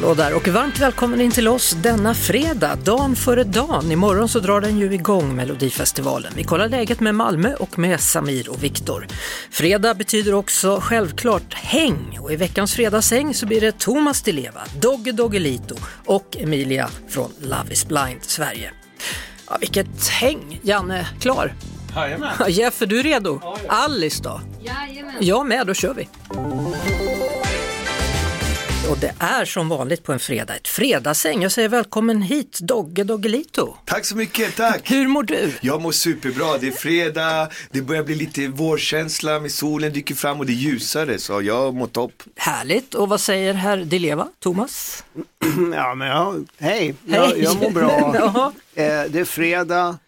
Hallå 0.00 0.14
där 0.14 0.34
och 0.34 0.48
varmt 0.48 0.78
välkommen 0.78 1.20
in 1.20 1.30
till 1.30 1.48
oss 1.48 1.70
denna 1.82 2.14
fredag, 2.14 2.78
dagen 2.84 3.16
före 3.16 3.44
dagen. 3.44 3.92
Imorgon 3.92 4.28
så 4.28 4.38
drar 4.40 4.60
den 4.60 4.78
ju 4.78 4.94
igång 4.94 5.36
Melodifestivalen. 5.36 6.32
Vi 6.36 6.44
kollar 6.44 6.68
läget 6.68 7.00
med 7.00 7.14
Malmö 7.14 7.54
och 7.54 7.78
med 7.78 8.00
Samir 8.00 8.50
och 8.50 8.64
Viktor. 8.64 9.06
Fredag 9.50 9.94
betyder 9.94 10.34
också 10.34 10.80
självklart 10.82 11.54
häng 11.54 12.18
och 12.20 12.32
i 12.32 12.36
veckans 12.36 12.74
fredagshäng 12.74 13.34
så 13.34 13.46
blir 13.46 13.60
det 13.60 13.78
Thomas 13.78 14.22
Di 14.22 14.32
Leva, 14.32 14.60
Dogge 14.80 15.12
Doggelito 15.12 15.74
och 16.04 16.36
Emilia 16.36 16.88
från 17.08 17.30
Love 17.40 17.72
is 17.72 17.88
blind 17.88 18.20
Sverige. 18.22 18.72
Ja, 19.48 19.56
vilket 19.60 20.08
häng! 20.08 20.60
Janne, 20.62 21.06
klar? 21.20 21.54
Jajamän. 21.96 22.32
Jeff, 22.48 22.82
är 22.82 22.86
du 22.86 23.02
redo? 23.02 23.40
Alice 23.68 24.22
då? 24.22 24.40
Jajamän. 24.62 25.14
Jag 25.20 25.46
med, 25.46 25.66
då 25.66 25.74
kör 25.74 25.94
vi. 25.94 26.08
Och 28.90 28.98
det 28.98 29.14
är 29.18 29.44
som 29.44 29.68
vanligt 29.68 30.02
på 30.04 30.12
en 30.12 30.18
fredag 30.18 30.56
ett 30.56 30.68
fredagsäng. 30.68 31.42
Jag 31.42 31.52
säger 31.52 31.68
välkommen 31.68 32.22
hit 32.22 32.58
Dogge 32.60 33.04
Doggelito. 33.04 33.74
Tack 33.84 34.04
så 34.04 34.16
mycket, 34.16 34.56
tack. 34.56 34.90
Hur 34.90 35.08
mår 35.08 35.22
du? 35.22 35.52
Jag 35.60 35.82
mår 35.82 35.92
superbra. 35.92 36.58
Det 36.58 36.66
är 36.66 36.72
fredag, 36.72 37.48
det 37.70 37.82
börjar 37.82 38.02
bli 38.02 38.14
lite 38.14 38.48
vårkänsla 38.48 39.40
med 39.40 39.52
solen 39.52 39.92
dyker 39.92 40.14
fram 40.14 40.40
och 40.40 40.46
det 40.46 40.52
är 40.52 40.54
ljusare 40.54 41.18
så 41.18 41.42
jag 41.42 41.74
mår 41.74 41.86
topp. 41.86 42.12
Härligt. 42.36 42.94
Och 42.94 43.08
vad 43.08 43.20
säger 43.20 43.54
herr 43.54 43.76
Dileva, 43.76 44.28
Thomas? 44.38 45.04
Ja, 45.74 45.94
men 45.94 46.08
jag, 46.08 46.44
hej, 46.58 46.94
jag, 47.06 47.26
Hej. 47.26 47.42
jag 47.42 47.56
mår 47.62 47.70
bra. 47.70 48.14
Ja. 48.18 48.52
eh, 48.82 49.02
det 49.10 49.20
är 49.20 49.24
fredag. 49.24 49.98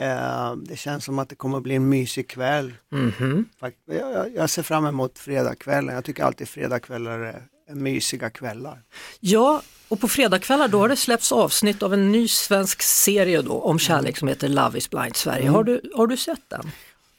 Eh, 0.00 0.54
det 0.56 0.76
känns 0.76 1.04
som 1.04 1.18
att 1.18 1.28
det 1.28 1.34
kommer 1.34 1.56
att 1.56 1.62
bli 1.62 1.74
en 1.74 1.88
mysig 1.88 2.28
kväll. 2.28 2.74
Mhm. 2.92 3.44
Fakt- 3.60 3.76
Jag, 3.86 4.34
jag, 4.34 4.50
ser 4.50 4.62
fram 4.62 4.86
emot 4.86 5.18
fredagskvällen. 5.18 5.94
Jag 5.94 6.04
tycker 6.04 6.24
alltid 6.24 6.48
fredagskvällar 6.48 7.18
är 7.18 7.42
mysiga 7.68 8.30
kvällar. 8.30 8.78
Ja, 9.20 9.62
och 9.88 10.00
på 10.00 10.08
fredagskvällar 10.08 10.68
då 10.68 10.78
har 10.78 10.88
det 10.88 10.96
släppts 10.96 11.32
avsnitt 11.32 11.82
av 11.82 11.94
en 11.94 12.12
ny 12.12 12.28
svensk 12.28 12.82
serie 12.82 13.42
då 13.42 13.52
om 13.52 13.78
kärlek 13.78 14.18
som 14.18 14.28
heter 14.28 14.48
Love 14.48 14.78
is 14.78 14.90
blind 14.90 15.16
Sverige. 15.16 15.48
Har, 15.48 15.64
du, 15.64 15.80
har 15.94 16.06
du 16.06 16.16
sett 16.16 16.50
den? 16.50 16.70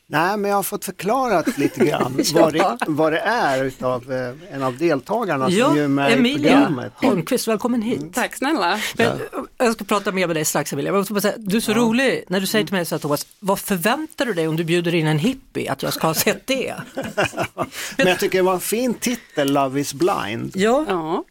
Nej, 0.07 0.37
men 0.37 0.49
jag 0.49 0.55
har 0.55 0.63
fått 0.63 0.85
förklarat 0.85 1.57
lite 1.57 1.85
grann 1.85 2.21
vad, 2.33 2.53
det, 2.53 2.77
vad 2.87 3.13
det 3.13 3.19
är 3.19 3.63
utav 3.63 4.11
eh, 4.11 4.55
en 4.55 4.63
av 4.63 4.77
deltagarna 4.77 5.45
som 5.45 5.75
ju 5.75 5.83
är 5.83 5.87
med 5.87 6.11
i 6.11 6.13
Emilia 6.13 6.51
programmet. 6.51 6.93
Holmqvist, 6.95 7.47
välkommen 7.47 7.81
hit. 7.81 8.13
Tack 8.13 8.35
snälla. 8.35 8.79
Men, 8.97 9.19
jag 9.65 9.73
ska 9.75 9.85
prata 9.85 10.11
mer 10.11 10.27
med 10.27 10.35
dig 10.35 10.45
strax 10.45 10.73
Emilia. 10.73 10.91
Du 11.37 11.57
är 11.57 11.61
så 11.61 11.73
rolig 11.73 12.23
när 12.27 12.39
du 12.39 12.47
säger 12.47 12.65
till 12.65 12.73
mig 12.75 12.85
så 12.85 12.95
här, 12.95 12.99
Thomas, 12.99 13.27
vad 13.39 13.59
förväntar 13.59 14.25
du 14.25 14.33
dig 14.33 14.47
om 14.47 14.55
du 14.55 14.63
bjuder 14.63 14.95
in 14.95 15.07
en 15.07 15.19
hippie 15.19 15.71
att 15.71 15.83
jag 15.83 15.93
ska 15.93 16.07
ha 16.07 16.13
sett 16.13 16.47
det? 16.47 16.75
Men 17.97 18.07
jag 18.07 18.19
tycker 18.19 18.37
det 18.37 18.43
var 18.43 18.53
en 18.53 18.59
fin 18.59 18.93
titel, 18.93 19.53
Love 19.53 19.79
is 19.79 19.93
blind. 19.93 20.51
Ja, 20.55 20.85
Ja. 20.87 21.23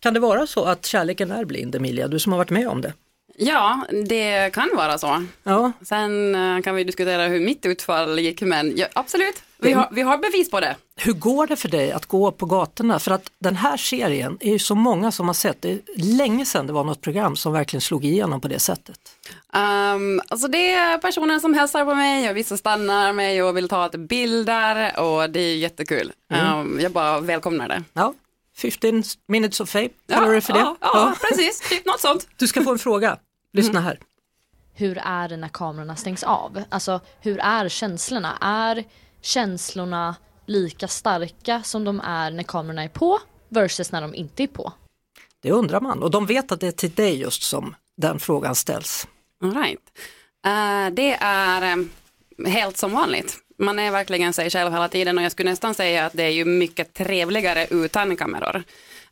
kan 0.00 0.14
det 0.14 0.20
vara 0.20 0.46
så 0.46 0.64
att 0.64 0.86
kärleken 0.86 1.30
är 1.30 1.44
blind 1.44 1.74
Emilia, 1.74 2.08
du 2.08 2.18
som 2.18 2.32
har 2.32 2.36
varit 2.38 2.50
med 2.50 2.68
om 2.68 2.80
det? 2.80 2.92
Ja, 3.40 3.86
det 4.04 4.50
kan 4.54 4.68
vara 4.76 4.98
så. 4.98 5.24
Ja, 5.42 5.72
Sen 5.82 6.34
eh, 6.34 6.62
kan 6.62 6.74
vi 6.74 6.84
diskutera 6.84 7.26
hur 7.26 7.40
mitt 7.40 7.66
utfall 7.66 8.18
gick, 8.18 8.42
men 8.42 8.76
ja, 8.76 8.86
absolut, 8.92 9.42
vi 9.58 9.72
har, 9.72 9.88
vi 9.92 10.02
har 10.02 10.18
bevis 10.18 10.50
på 10.50 10.60
det. 10.60 10.76
hur 10.96 11.12
går 11.12 11.46
det 11.46 11.56
för 11.56 11.68
dig 11.68 11.92
att 11.92 12.06
gå 12.06 12.30
på 12.32 12.46
gatorna? 12.46 12.98
För 12.98 13.10
att 13.10 13.30
den 13.38 13.56
här 13.56 13.76
serien 13.76 14.38
är 14.40 14.52
ju 14.52 14.58
så 14.58 14.74
många 14.74 15.12
som 15.12 15.26
har 15.26 15.34
sett, 15.34 15.62
det 15.62 15.70
är 15.70 15.80
länge 15.96 16.46
sedan 16.46 16.66
det 16.66 16.72
var 16.72 16.84
något 16.84 17.00
program 17.00 17.36
som 17.36 17.52
verkligen 17.52 17.80
slog 17.80 18.04
igenom 18.04 18.40
på 18.40 18.48
det 18.48 18.58
sättet. 18.58 18.98
Um, 19.52 20.20
alltså 20.28 20.48
det 20.48 20.72
är 20.72 20.98
personer 20.98 21.38
som 21.38 21.54
hälsar 21.54 21.84
på 21.84 21.94
mig 21.94 22.30
och 22.30 22.36
vissa 22.36 22.56
stannar 22.56 23.12
mig 23.12 23.42
och 23.42 23.56
vill 23.56 23.68
ta 23.68 23.86
ett 23.86 23.96
bilder 23.96 25.00
och 25.00 25.30
det 25.30 25.40
är 25.40 25.56
jättekul. 25.56 26.12
Um, 26.54 26.80
jag 26.82 26.92
bara 26.92 27.20
välkomnar 27.20 27.68
det. 27.68 27.82
Ja, 27.92 28.14
15 28.56 29.02
minutes 29.28 29.60
of 29.60 29.68
fame, 29.70 29.88
kallar 30.08 30.28
du 30.28 30.34
det 30.34 30.40
för 30.40 30.52
det? 30.52 30.58
Ja, 30.58 30.76
ja, 30.80 31.14
precis, 31.28 31.60
typ 31.68 31.86
något 31.86 32.00
sånt. 32.00 32.28
Du 32.36 32.46
ska 32.46 32.62
få 32.62 32.72
en 32.72 32.78
fråga, 32.78 33.16
lyssna 33.52 33.80
här. 33.80 33.98
hur 34.74 34.98
är 34.98 35.28
det 35.28 35.36
när 35.36 35.48
kamerorna 35.48 35.96
stängs 35.96 36.22
av? 36.22 36.62
Alltså 36.68 37.00
hur 37.20 37.38
är 37.38 37.68
känslorna? 37.68 38.38
Är 38.40 38.84
känslorna 39.20 40.16
lika 40.46 40.88
starka 40.88 41.62
som 41.62 41.84
de 41.84 42.00
är 42.00 42.30
när 42.30 42.42
kamerorna 42.42 42.84
är 42.84 42.88
på 42.88 43.18
versus 43.48 43.92
när 43.92 44.00
de 44.00 44.14
inte 44.14 44.42
är 44.42 44.46
på? 44.46 44.72
Det 45.42 45.50
undrar 45.50 45.80
man 45.80 46.02
och 46.02 46.10
de 46.10 46.26
vet 46.26 46.52
att 46.52 46.60
det 46.60 46.66
är 46.66 46.72
till 46.72 46.90
dig 46.94 47.20
just 47.20 47.42
som 47.42 47.74
den 47.96 48.20
frågan 48.20 48.54
ställs. 48.54 49.08
All 49.42 49.54
right. 49.54 49.80
Eh, 50.46 50.94
det 50.94 51.16
är 51.20 51.72
um, 51.72 51.90
helt 52.46 52.76
som 52.76 52.92
vanligt. 52.92 53.38
Man 53.58 53.78
är 53.78 53.90
verkligen 53.90 54.32
sig 54.32 54.50
själv 54.50 54.72
hela 54.72 54.88
tiden 54.88 55.18
och 55.18 55.24
jag 55.24 55.32
skulle 55.32 55.50
nästan 55.50 55.74
säga 55.74 56.06
att 56.06 56.12
det 56.12 56.22
är 56.22 56.30
ju 56.30 56.44
mycket 56.44 56.94
trevligare 56.94 57.66
utan 57.70 58.16
kameror. 58.16 58.62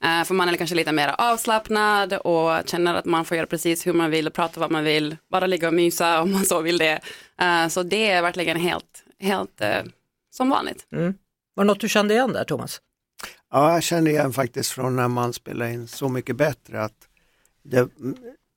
Eh, 0.05 0.25
för 0.25 0.35
man 0.35 0.49
är 0.49 0.57
kanske 0.57 0.77
lite 0.77 0.93
mer 0.93 1.15
avslappnad 1.19 2.13
och 2.13 2.69
känner 2.69 2.95
att 2.95 3.05
man 3.05 3.25
får 3.25 3.37
göra 3.37 3.47
precis 3.47 3.87
hur 3.87 3.93
man 3.93 4.11
vill, 4.11 4.31
prata 4.31 4.61
vad 4.61 4.71
man 4.71 4.85
vill, 4.85 5.17
bara 5.31 5.47
ligga 5.47 5.69
och 5.69 5.75
mysa 5.75 6.23
om 6.23 6.33
man 6.33 6.45
så 6.45 6.61
vill 6.61 6.79
det. 6.79 7.01
Eh, 7.41 7.69
så 7.69 7.83
det 7.83 8.11
är 8.11 8.23
verkligen 8.23 8.57
helt, 8.57 9.05
helt 9.21 9.61
eh, 9.61 9.83
som 10.31 10.51
vanligt. 10.51 10.87
Var 10.91 11.65
det 11.65 11.65
något 11.65 11.81
du 11.81 11.89
kände 11.89 12.15
igen 12.15 12.33
där 12.33 12.45
Thomas? 12.45 12.81
Ja, 13.51 13.73
jag 13.73 13.83
känner 13.83 14.11
igen 14.11 14.33
faktiskt 14.33 14.71
från 14.71 14.97
när 14.97 15.09
man 15.09 15.33
spelar 15.33 15.67
in 15.67 15.89
Så 15.89 16.09
mycket 16.09 16.37
bättre 16.37 16.83
att, 16.83 17.09
det, 17.63 17.89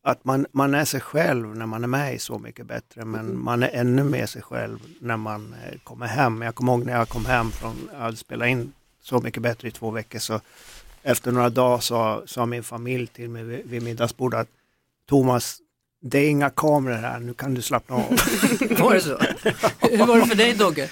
att 0.04 0.26
man, 0.26 0.46
man 0.52 0.74
är 0.74 0.86
sig 0.86 1.02
själv 1.02 1.56
när 1.56 1.66
man 1.66 1.84
är 1.84 1.88
med 1.88 2.16
i 2.16 2.20
Så 2.20 2.40
mycket 2.40 2.66
bättre 2.66 3.06
men 3.06 3.44
man 3.44 3.64
är 3.64 3.70
ännu 3.74 4.04
mer 4.04 4.26
sig 4.26 4.42
själv 4.42 4.80
när 5.00 5.18
man 5.18 5.56
kommer 5.84 6.06
hem. 6.06 6.42
Jag 6.42 6.56
kommer 6.56 6.72
ihåg 6.72 6.86
när 6.86 6.94
jag 6.94 7.10
kom 7.10 7.26
hem 7.26 7.52
från, 7.52 7.90
hade 7.98 8.18
spelat 8.18 8.48
in 8.48 8.74
Så 9.02 9.22
mycket 9.22 9.44
bättre 9.44 9.68
i 9.68 9.72
två 9.72 9.92
veckor 9.92 10.20
så 10.20 10.42
efter 11.04 11.32
några 11.32 11.50
dagar 11.50 11.80
sa, 11.80 12.24
sa 12.26 12.46
min 12.46 12.64
familj 12.64 13.08
till 13.08 13.30
mig 13.30 13.44
vid, 13.44 13.62
vid 13.66 13.84
middagsbordet 13.84 14.40
att 14.40 14.48
Thomas, 15.10 15.58
det 16.02 16.20
är 16.20 16.30
inga 16.30 16.50
kameror 16.50 16.96
här, 16.96 17.20
nu 17.20 17.34
kan 17.34 17.54
du 17.54 17.62
slappna 17.62 17.96
av. 17.96 18.10
Var 18.80 18.94
det 18.94 19.02
så? 19.02 19.18
Hur 19.80 20.06
var 20.06 20.20
det 20.20 20.26
för 20.26 20.36
dig 20.36 20.54
Dogge? 20.54 20.90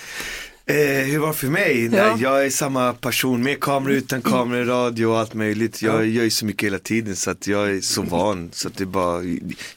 Eh, 0.69 0.75
hur 1.05 1.19
var 1.19 1.27
det 1.27 1.33
för 1.33 1.47
mig? 1.47 1.85
Ja. 1.85 1.89
Nej, 1.91 2.23
jag 2.23 2.45
är 2.45 2.49
samma 2.49 2.93
person 2.93 3.43
med 3.43 3.59
kamera, 3.59 3.93
utan 3.93 4.21
kamera, 4.21 4.65
radio 4.65 5.05
och 5.05 5.19
allt 5.19 5.33
möjligt. 5.33 5.81
Jag 5.81 6.07
gör 6.07 6.23
ju 6.23 6.29
så 6.29 6.45
mycket 6.45 6.65
hela 6.65 6.79
tiden 6.79 7.15
så 7.15 7.31
att 7.31 7.47
jag 7.47 7.69
är 7.69 7.81
så 7.81 8.01
van. 8.01 8.49
Så 8.53 8.67
att 8.67 8.77
det 8.77 8.83
är 8.83 8.85
bara, 8.85 9.21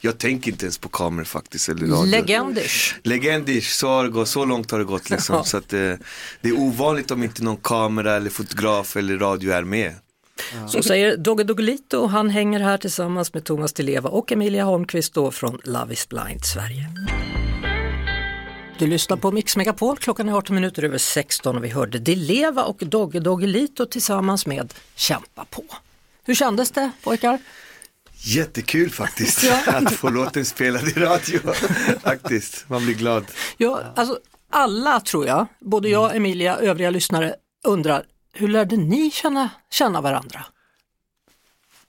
jag 0.01 0.17
tänker 0.17 0.51
inte 0.51 0.65
ens 0.65 0.77
på 0.77 0.89
kameror 0.89 1.25
faktiskt. 1.25 1.69
Eller 1.69 1.87
radio. 1.87 2.05
Legendish. 2.05 2.95
Legendish, 3.03 3.69
så, 3.69 3.87
har 3.87 4.03
det 4.03 4.09
gått, 4.09 4.27
så 4.27 4.45
långt 4.45 4.71
har 4.71 4.79
det 4.79 4.85
gått 4.85 5.09
liksom. 5.09 5.35
Ja. 5.35 5.43
Så 5.43 5.57
att, 5.57 5.73
eh, 5.73 5.93
det 6.41 6.49
är 6.49 6.59
ovanligt 6.59 7.11
om 7.11 7.23
inte 7.23 7.43
någon 7.43 7.57
kamera 7.57 8.15
eller 8.15 8.29
fotograf 8.29 8.97
eller 8.97 9.17
radio 9.17 9.51
är 9.51 9.63
med. 9.63 9.95
Så 10.67 10.83
säger 10.83 11.17
Dogge 11.17 11.43
Doggelito 11.43 11.97
och 11.97 12.09
han 12.09 12.29
hänger 12.29 12.59
här 12.59 12.77
tillsammans 12.77 13.33
med 13.33 13.43
Thomas 13.43 13.79
Leva 13.79 14.09
och 14.09 14.31
Emilia 14.31 14.63
Holmqvist 14.63 15.13
då 15.13 15.31
från 15.31 15.59
Love 15.63 15.93
is 15.93 16.09
blind 16.09 16.45
Sverige. 16.45 16.89
Du 18.79 18.87
lyssnar 18.87 19.17
på 19.17 19.31
Mix 19.31 19.57
Megapol, 19.57 19.97
klockan 19.97 20.29
är 20.29 20.33
18 20.33 20.55
minuter 20.55 20.83
över 20.83 20.97
16 20.97 21.57
och 21.57 21.63
vi 21.63 21.69
hörde 21.69 21.99
Di 21.99 22.15
Leva 22.15 22.63
och 22.63 22.77
Dogge 22.79 23.19
Doggelito 23.19 23.85
tillsammans 23.85 24.45
med 24.45 24.73
Kämpa 24.95 25.45
på. 25.49 25.63
Hur 26.23 26.35
kändes 26.35 26.71
det 26.71 26.91
pojkar? 27.03 27.39
Jättekul 28.25 28.89
faktiskt 28.89 29.43
Ja. 29.43 29.59
att 29.65 29.93
få 29.93 30.09
låten 30.09 30.45
spelad 30.45 30.87
i 30.87 30.91
radio. 30.91 31.39
faktiskt, 32.03 32.65
man 32.69 32.85
blir 32.85 32.95
glad. 32.95 33.25
Ja, 33.57 33.81
alltså 33.95 34.19
alla 34.49 34.99
tror 34.99 35.27
jag, 35.27 35.47
både 35.59 35.89
jag, 35.89 36.15
Emilia, 36.15 36.57
övriga 36.57 36.89
lyssnare 36.89 37.35
undrar, 37.63 38.03
hur 38.33 38.47
lärde 38.47 38.77
ni 38.77 39.11
känna, 39.11 39.49
känna 39.69 40.01
varandra? 40.01 40.45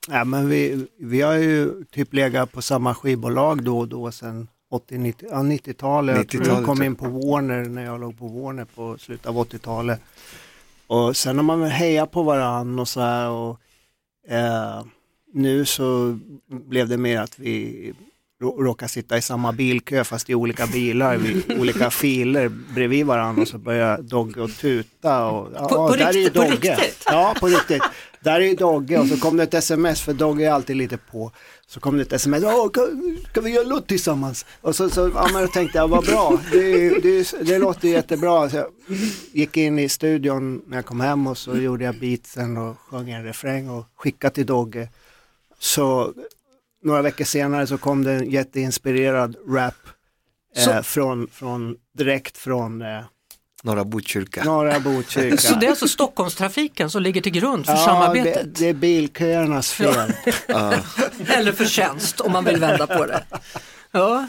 Ja, 0.08 0.25
men 0.25 0.49
vi, 0.49 0.87
vi 0.99 1.20
har 1.20 1.35
ju 1.35 1.85
typ 1.85 2.14
legat 2.14 2.52
på 2.52 2.62
samma 2.62 2.94
skivbolag 2.94 3.64
då 3.64 3.79
och 3.79 3.88
då 3.88 4.12
sedan 4.12 4.49
80-90, 4.70 5.14
ja, 5.31 5.37
90-talet. 5.37 6.17
Jag 6.17 6.29
tror 6.29 6.41
90-talet, 6.41 6.58
jag 6.58 6.67
kom 6.67 6.82
in 6.82 6.94
på 6.94 7.08
Warner 7.08 7.64
när 7.64 7.85
jag 7.85 8.00
låg 8.00 8.19
på 8.19 8.29
Warner 8.29 8.64
på 8.64 8.99
slutet 8.99 9.26
av 9.26 9.35
80-talet. 9.35 10.00
Och 10.87 11.17
sen 11.17 11.37
har 11.37 11.43
man 11.43 11.61
väl 11.61 11.70
hejat 11.70 12.11
på 12.11 12.23
varann 12.23 12.79
och 12.79 12.88
så 12.88 13.00
här 13.00 13.31
och 13.31 13.61
eh, 14.29 14.85
nu 15.32 15.64
så 15.64 16.19
blev 16.49 16.88
det 16.88 16.96
mer 16.96 17.20
att 17.20 17.38
vi 17.38 17.94
råkar 18.42 18.86
sitta 18.86 19.16
i 19.16 19.22
samma 19.22 19.52
bilkö 19.52 20.04
fast 20.04 20.31
i 20.31 20.34
olika 20.34 20.66
bilar, 20.66 21.16
vid 21.16 21.58
olika 21.58 21.90
filer 21.90 22.48
bredvid 22.75 23.06
varandra 23.06 23.42
och 23.42 23.48
så 23.48 23.58
börjar 23.58 24.02
Dogge 24.02 24.40
och 24.40 24.50
tuta. 24.56 25.26
Och, 25.26 25.52
ja, 25.54 25.69
På- 25.69 25.88
på 25.88 25.96
där 25.96 26.06
är 26.08 26.12
riktigt- 26.12 26.34
på 26.34 26.40
Dogge. 26.42 26.52
riktigt? 26.76 27.02
Ja, 27.06 27.34
på 27.40 27.46
riktigt. 27.46 27.82
Där 28.20 28.40
är 28.40 28.44
ju 28.44 28.54
Dogge 28.54 28.98
och 28.98 29.06
så 29.06 29.16
kom 29.16 29.36
det 29.36 29.42
ett 29.42 29.54
sms, 29.54 30.00
för 30.02 30.12
Dogge 30.12 30.44
är 30.46 30.50
alltid 30.50 30.76
lite 30.76 30.96
på. 30.96 31.31
Så 31.66 31.81
kom 31.81 31.96
det 31.96 32.02
ett 32.02 32.12
sms, 32.12 32.42
kan, 32.75 33.19
kan 33.32 33.44
vi 33.44 33.50
göra 33.50 33.62
en 33.62 33.69
låt 33.69 33.86
tillsammans? 33.88 34.46
Och 34.60 34.76
så, 34.76 34.90
så 34.90 35.10
ja, 35.14 35.28
men 35.32 35.42
då 35.42 35.48
tänkte 35.48 35.78
jag, 35.78 35.88
vad 35.88 36.04
bra, 36.06 36.40
det, 36.52 36.88
det, 37.02 37.34
det 37.42 37.58
låter 37.58 37.88
jättebra. 37.88 38.50
Så 38.50 38.56
jag 38.56 38.66
gick 39.32 39.56
in 39.56 39.78
i 39.78 39.88
studion 39.88 40.62
när 40.66 40.76
jag 40.76 40.84
kom 40.86 41.00
hem 41.00 41.26
och 41.26 41.38
så 41.38 41.56
gjorde 41.56 41.84
jag 41.84 41.98
beatsen 41.98 42.56
och 42.56 42.76
sjöng 42.78 43.10
en 43.10 43.25
refräng 43.25 43.69
och 43.70 43.84
skickade 43.96 44.34
till 44.34 44.46
Dogge. 44.46 44.88
Så 45.58 46.12
några 46.84 47.02
veckor 47.02 47.25
senare 47.25 47.66
så 47.66 47.78
kom 47.78 48.04
det 48.04 48.12
en 48.12 48.31
jätteinspirerad 48.31 49.36
rap 49.48 49.75
eh, 50.56 50.82
från, 50.82 51.28
från, 51.32 51.76
direkt 51.98 52.38
från 52.38 52.82
eh, 52.82 53.00
Norra 53.62 53.84
Botkyrka. 53.84 54.44
norra 54.44 54.81
Botkyrka. 54.81 55.36
Så 55.36 55.54
det 55.54 55.66
är 55.66 55.70
alltså 55.70 55.88
Stockholmstrafiken 55.88 56.90
som 56.90 57.02
ligger 57.02 57.20
till 57.20 57.32
grund 57.32 57.66
för 57.66 57.72
Ja, 57.72 57.78
det, 57.78 57.84
samarbetet? 57.84 58.54
det 58.58 58.69
är 58.69 58.75
bilköernas 58.75 59.72
fel. 59.72 59.94
Eller 61.26 61.52
förtjänst 61.52 62.20
om 62.20 62.32
man 62.32 62.44
vill 62.44 62.56
vända 62.56 62.86
på 62.86 63.06
det. 63.06 63.25
Ja. 63.90 64.26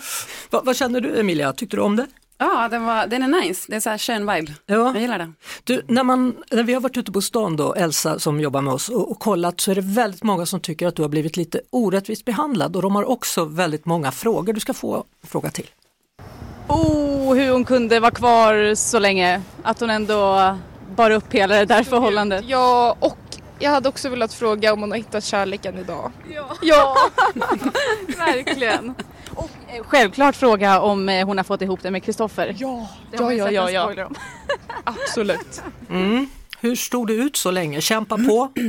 Vad, 0.50 0.66
vad 0.66 0.76
känner 0.76 1.02
du 1.02 1.20
Emilia, 1.20 1.54
tyckte 1.54 1.78
du 1.78 1.82
om 1.82 1.96
det? 1.96 2.08
Ja, 2.38 2.68
den, 2.72 2.86
var, 2.86 3.08
den 3.08 3.24
är 3.24 3.42
nice. 3.42 3.66
Det 3.70 3.76
är 3.76 3.80
så 3.80 3.90
här 3.90 3.98
skön 3.98 4.22
vibe. 4.22 4.54
Ja. 4.66 4.76
Jag 4.76 5.02
gillar 5.02 5.20
det. 5.20 5.32
Du, 5.64 5.82
när, 5.88 6.04
man, 6.04 6.36
när 6.52 6.64
vi 6.64 6.74
har 6.74 6.82
varit 6.82 6.98
ute 6.98 7.12
på 7.12 7.22
stan 7.22 7.56
då, 7.56 7.74
Elsa 7.74 8.20
som 8.20 8.40
jobbar 8.40 8.62
med 8.62 8.74
oss 8.74 8.90
och, 8.90 9.12
och 9.12 9.20
kollat 9.20 9.62
så 9.62 9.72
är 9.72 9.76
det 9.76 9.82
väldigt 9.82 10.24
många 10.24 10.46
som 10.46 10.60
tycker 10.60 10.88
att 10.88 10.96
du 10.96 11.02
har 11.02 11.10
blivit 11.10 11.38
lite 11.38 11.62
orättvist 11.70 12.26
behandlad 12.26 12.76
och 12.76 12.82
de 12.82 12.96
har 12.96 13.10
också 13.10 13.46
väldigt 13.46 13.86
många 13.86 14.12
frågor. 14.12 14.54
Du 14.54 14.60
ska 14.60 14.74
få 14.74 14.96
en 14.96 15.28
fråga 15.28 15.50
till. 15.50 15.68
Oh, 16.68 17.36
hur 17.36 17.52
hon 17.52 17.66
kunde 17.66 18.00
vara 18.00 18.12
kvar 18.12 18.76
så 18.76 19.00
länge. 19.00 19.42
Att 19.64 19.80
hon 19.80 19.90
ändå 19.90 20.58
bar 20.96 21.12
upp 21.12 21.34
hela 21.34 21.56
det 21.56 21.66
där 21.66 21.84
förhållandet. 21.84 22.46
Ja, 22.48 22.96
och 23.00 23.18
jag 23.60 23.72
hade 23.72 23.90
också 23.90 24.10
velat 24.10 24.34
fråga 24.34 24.74
om 24.74 24.82
hon 24.82 24.92
har 24.92 24.98
hittat 24.98 25.24
kärleken 25.24 25.78
idag. 25.78 26.12
Ja, 26.34 26.58
ja. 26.62 26.96
verkligen. 28.18 28.96
Och 29.36 29.50
eh, 29.68 29.84
självklart 29.84 30.36
fråga 30.36 30.80
om 30.82 31.10
eh, 31.10 31.26
hon 31.26 31.38
har 31.38 31.44
fått 31.44 31.62
ihop 31.62 31.80
det 31.84 31.92
med 31.92 32.04
Kristoffer. 32.04 32.56
Ja, 32.58 32.88
Det 33.12 33.24
har 33.24 33.32
ja, 33.32 33.52
ja, 33.52 33.72
ja, 33.72 33.94
ja. 33.94 34.06
om. 34.06 34.16
absolut. 34.84 35.62
Mm. 35.90 36.28
Hur 36.60 36.76
stod 36.76 37.08
det 37.08 37.14
ut 37.14 37.36
så 37.38 37.52
länge? 37.52 37.82
Kämpa 37.82 38.18
på? 38.18 38.52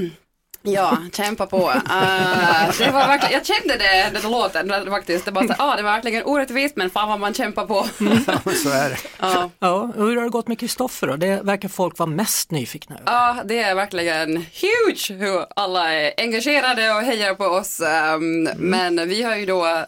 Ja, 0.68 0.98
kämpa 1.12 1.46
på. 1.46 1.56
Uh, 1.56 2.78
det 2.78 2.90
var 2.90 3.06
verkligen, 3.06 3.32
jag 3.32 3.46
kände 3.46 3.76
det, 3.76 4.20
den 4.20 4.30
låten 4.32 4.68
det 4.68 4.90
faktiskt. 4.90 5.24
Det, 5.24 5.32
bara 5.32 5.46
så, 5.46 5.54
ah, 5.58 5.76
det 5.76 5.82
var 5.82 5.92
verkligen 5.92 6.22
orättvist 6.24 6.76
men 6.76 6.90
fan 6.90 7.08
vad 7.08 7.20
man 7.20 7.34
kämpar 7.34 7.66
på. 7.66 7.82
så 8.52 8.68
är 8.70 8.90
det. 8.90 8.96
Ja, 9.18 9.50
Ja, 9.58 9.90
hur 9.96 10.16
har 10.16 10.22
det 10.24 10.28
gått 10.30 10.48
med 10.48 10.60
Kristoffer 10.60 11.06
då? 11.06 11.16
Det 11.16 11.40
verkar 11.42 11.68
folk 11.68 11.98
vara 11.98 12.10
mest 12.10 12.50
nyfikna 12.50 12.96
över. 12.96 13.12
ja, 13.12 13.36
det 13.44 13.58
är 13.62 13.74
verkligen 13.74 14.36
huge 14.36 15.14
hur 15.14 15.44
alla 15.56 15.92
är 15.94 16.12
engagerade 16.16 16.90
och 16.90 17.00
hejar 17.02 17.34
på 17.34 17.44
oss. 17.44 17.80
Um, 18.16 18.48
Men 18.56 19.08
vi 19.08 19.22
har 19.22 19.36
ju 19.36 19.46
då 19.46 19.84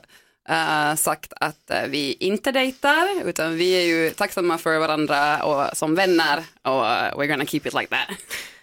eh, 0.48 0.94
sagt 0.94 1.32
att 1.40 1.70
eh, 1.70 1.82
vi 1.88 2.16
inte 2.20 2.52
dejtar 2.52 3.08
utan 3.24 3.54
vi 3.56 3.70
är 3.72 3.86
ju 3.86 4.10
tacksamma 4.10 4.58
för 4.58 4.78
varandra 4.78 5.42
och 5.44 5.76
som 5.76 5.94
vänner 5.94 6.44
och 6.62 6.86
eh, 6.86 7.14
we're 7.16 7.26
gonna 7.26 7.46
keep 7.46 7.60
it 7.64 7.74
like 7.74 7.86
that. 7.86 8.16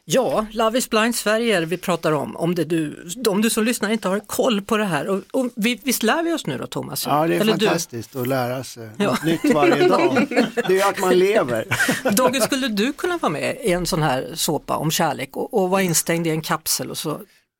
Ja, 0.07 0.45
Love 0.51 0.77
is 0.77 0.89
blind 0.89 1.15
Sverige 1.15 1.57
är 1.57 1.59
det 1.59 1.65
vi 1.67 1.77
pratar 1.77 2.11
om. 2.11 2.35
Om, 2.37 2.55
det 2.55 2.63
du, 2.63 3.07
om 3.27 3.41
du 3.41 3.49
som 3.49 3.63
lyssnar 3.63 3.89
inte 3.89 4.07
har 4.07 4.19
koll 4.19 4.61
på 4.61 4.77
det 4.77 4.85
här. 4.85 5.07
Och, 5.07 5.21
och 5.31 5.49
vi, 5.55 5.79
visst 5.83 6.03
lär 6.03 6.23
vi 6.23 6.33
oss 6.33 6.45
nu 6.45 6.57
då 6.57 6.67
Thomas? 6.67 7.05
Ja, 7.05 7.27
det 7.27 7.35
är 7.35 7.39
Eller 7.41 7.53
du? 7.53 7.65
fantastiskt 7.65 8.15
att 8.15 8.27
lära 8.27 8.63
sig 8.63 8.89
Ja. 8.97 9.05
något 9.05 9.23
nytt 9.23 9.53
varje 9.53 9.87
dag. 9.87 10.27
Det 10.55 10.65
är 10.65 10.71
ju 10.71 10.81
att 10.81 10.99
man 10.99 11.13
lever. 11.19 11.65
Dogge, 12.11 12.41
skulle 12.41 12.67
du 12.67 12.93
kunna 12.93 13.17
vara 13.17 13.31
med 13.31 13.57
i 13.63 13.71
en 13.71 13.85
sån 13.85 14.01
här 14.03 14.29
såpa 14.33 14.75
om 14.75 14.91
kärlek 14.91 15.37
och, 15.37 15.53
och 15.53 15.69
vara 15.69 15.81
instängd 15.81 16.27
i 16.27 16.29
en 16.29 16.41
kapsel 16.41 16.91
och 16.91 16.97
så 16.97 17.19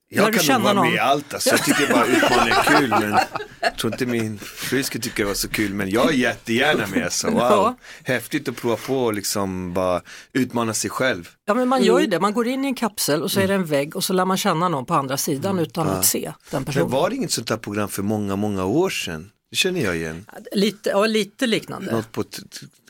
Jag 0.10 0.34
kan 0.34 0.54
nog 0.54 0.62
vara 0.64 0.74
någon? 0.74 0.86
med 0.86 0.96
i 0.96 1.00
allt 1.00 1.34
alltså. 1.34 1.50
Jag 1.50 1.64
tycker 1.66 1.94
bara 1.94 2.06
utmaning 2.18 2.54
är 2.54 2.64
kul 2.80 2.90
men 2.90 3.20
jag 3.62 3.78
tror 3.78 3.94
inte 3.94 4.06
min 4.06 4.40
fru 4.40 4.84
skulle 4.84 5.02
tycka 5.02 5.24
det 5.24 5.28
var 5.28 5.34
så 5.34 5.50
kul 5.50 5.74
men 5.74 5.90
jag 5.90 6.10
är 6.10 6.14
jättegärna 6.14 6.88
med 6.88 7.04
alltså. 7.04 7.28
Wow, 7.32 7.40
Ja. 7.42 7.76
häftigt 8.04 8.48
att 8.50 8.56
prova 8.56 8.76
på 8.76 9.04
och 9.06 9.14
liksom 9.14 9.74
bara 9.74 10.02
utmana 10.34 10.74
sig 10.74 10.90
själv. 10.90 11.30
Ja 11.46 11.54
men 11.54 11.68
man 11.68 11.84
gör 11.84 12.00
ju 12.00 12.08
det, 12.08 12.20
man 12.20 12.34
går 12.34 12.48
in 12.48 12.66
i 12.66 12.68
en 12.68 12.76
kapsel 12.76 13.22
och 13.24 13.32
så 13.32 13.40
är 13.40 13.48
det 13.48 13.54
en 13.54 13.66
vägg 13.66 13.96
och 13.96 14.04
så 14.04 14.14
lär 14.14 14.26
man 14.26 14.38
känna 14.38 14.70
någon 14.70 14.86
på 14.86 14.94
andra 14.94 15.18
sidan 15.18 15.60
utan 15.60 15.88
att 15.90 16.06
se 16.06 16.20
den 16.26 16.34
Men 16.52 16.66
personen. 16.66 16.90
var 16.90 17.10
det 17.10 17.16
inget 17.16 17.32
sånt 17.32 17.48
där 17.48 17.58
program 17.58 17.90
för 17.90 18.04
många, 18.04 18.36
många 18.36 18.66
år 18.66 18.90
sedan? 18.90 19.30
Det 19.56 19.60
känner 19.60 19.82
jag 19.82 19.96
igen. 19.96 20.26
Lite, 20.52 20.90
ja, 20.90 21.06
lite 21.06 21.48
liknande. 21.48 21.92
Något 21.92 22.12
på 22.12 22.24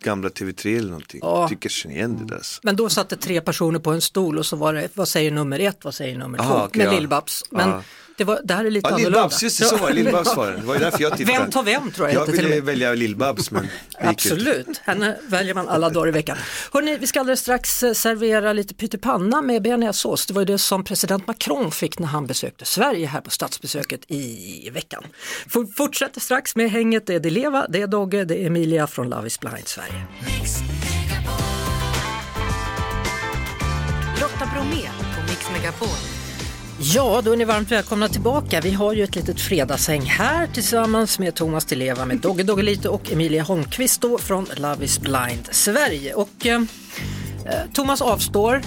gamla 0.01 0.29
TV3 0.29 0.77
eller 0.77 0.89
någonting. 0.89 1.19
Ja. 1.23 1.39
Jag 1.41 1.49
tycker 1.49 1.65
jag 1.65 1.71
känner 1.71 1.95
igen 1.95 2.17
det 2.19 2.25
där. 2.25 2.35
alltså. 2.35 2.59
Men 2.63 2.75
då 2.75 2.89
satt 2.89 3.09
det 3.09 3.15
tre 3.15 3.41
personer 3.41 3.79
på 3.79 3.91
en 3.91 4.01
stol 4.01 4.37
och 4.37 4.45
så 4.45 4.55
var 4.55 4.73
det, 4.73 4.89
vad 4.93 5.07
säger 5.07 5.31
nummer 5.31 5.59
ett, 5.59 5.83
vad 5.83 5.95
säger 5.95 6.17
nummer 6.17 6.39
Aha, 6.39 6.59
två, 6.59 6.65
okej, 6.65 6.85
med 6.85 6.93
ja. 6.93 6.99
Lill-Babs. 6.99 7.43
Men 7.51 7.69
Ja. 7.69 7.83
Det, 8.17 8.23
var, 8.23 8.39
det 8.43 8.53
här 8.53 8.65
är 8.65 8.71
lite 8.71 8.89
Ja, 8.89 8.95
annorlunda. 8.95 9.19
Lill-Babs, 9.27 9.43
just 9.43 9.59
det, 9.59 9.65
så 9.65 9.77
var 9.77 9.87
det. 9.89 9.93
Lill-Babs 9.95 10.35
var 10.35 10.51
det. 10.51 10.57
Det 10.57 10.65
var 10.65 10.73
ju 10.73 10.79
därför 10.79 11.01
jag 11.01 11.17
tittade. 11.17 11.37
Vem 11.39 11.51
tar 11.51 11.63
vem 11.63 11.91
tror 11.91 12.07
jag 12.07 12.15
Jag 12.15 12.29
och 12.29 12.33
ville 12.33 12.61
välja 12.61 12.93
Lill-Babs 12.95 13.47
men 13.53 13.63
inte. 13.63 14.09
Absolut, 14.09 14.77
henne 14.83 15.17
väljer 15.27 15.53
man 15.53 15.69
alla 15.69 15.89
dagar 15.89 16.07
i 16.07 16.11
veckan. 16.11 16.37
Hörrni, 16.73 16.97
vi 16.97 17.07
ska 17.07 17.19
alldeles 17.19 17.39
strax 17.39 17.83
eh, 17.83 17.93
servera 17.93 18.53
lite 18.53 18.73
pyttipanna 18.73 19.41
med 19.41 19.61
bearnaisesås. 19.61 20.25
Det 20.25 20.33
var 20.33 20.41
ju 20.41 20.45
det 20.45 20.57
som 20.57 20.83
president 20.83 21.27
Macron 21.27 21.71
fick 21.71 21.99
när 21.99 22.07
han 22.07 22.25
besökte 22.27 22.65
Sverige 22.65 23.07
här 23.07 23.21
på 23.21 23.29
statsbesöket 23.29 24.01
i 24.07 24.69
veckan. 24.73 25.03
For- 25.47 25.75
Fortsätter 25.75 26.21
strax 26.21 26.55
med 26.55 26.71
hänget, 26.71 27.07
det 27.07 27.15
är 27.15 27.19
Dileva, 27.19 27.65
det 27.69 27.81
är 27.81 27.87
Dogge, 27.87 28.25
det 28.25 28.41
är 28.43 28.47
Emilia 28.47 28.87
från 28.87 29.09
Love 29.09 29.27
is 29.27 29.39
blind 29.39 29.67
Sverige. 29.67 30.05
Lotta 34.21 34.45
Bromé 34.53 34.89
på 35.15 35.21
Mix 35.29 35.49
Megapol. 35.53 36.14
Ja, 36.93 37.21
då 37.25 37.31
är 37.31 37.37
ni 37.37 37.45
varmt 37.45 37.71
välkomna 37.71 38.07
tillbaka. 38.07 38.61
Vi 38.61 38.71
har 38.71 38.93
ju 38.93 39.03
ett 39.03 39.15
litet 39.15 39.39
fredagshäng 39.39 40.01
här 40.01 40.47
tillsammans 40.47 41.19
med 41.19 41.35
Thomas 41.35 41.71
Leva 41.71 42.05
med 42.05 42.17
Dogge 42.17 42.43
Doggelito 42.43 42.89
och 42.89 43.11
Emilia 43.11 43.43
Holmqvist 43.43 44.01
då 44.01 44.17
från 44.17 44.45
Love 44.55 44.85
is 44.85 44.99
blind 44.99 45.47
Sverige. 45.51 46.13
Och 46.13 46.45
eh, 46.45 46.61
eh, 47.45 47.71
Thomas 47.73 48.01
avstår. 48.01 48.61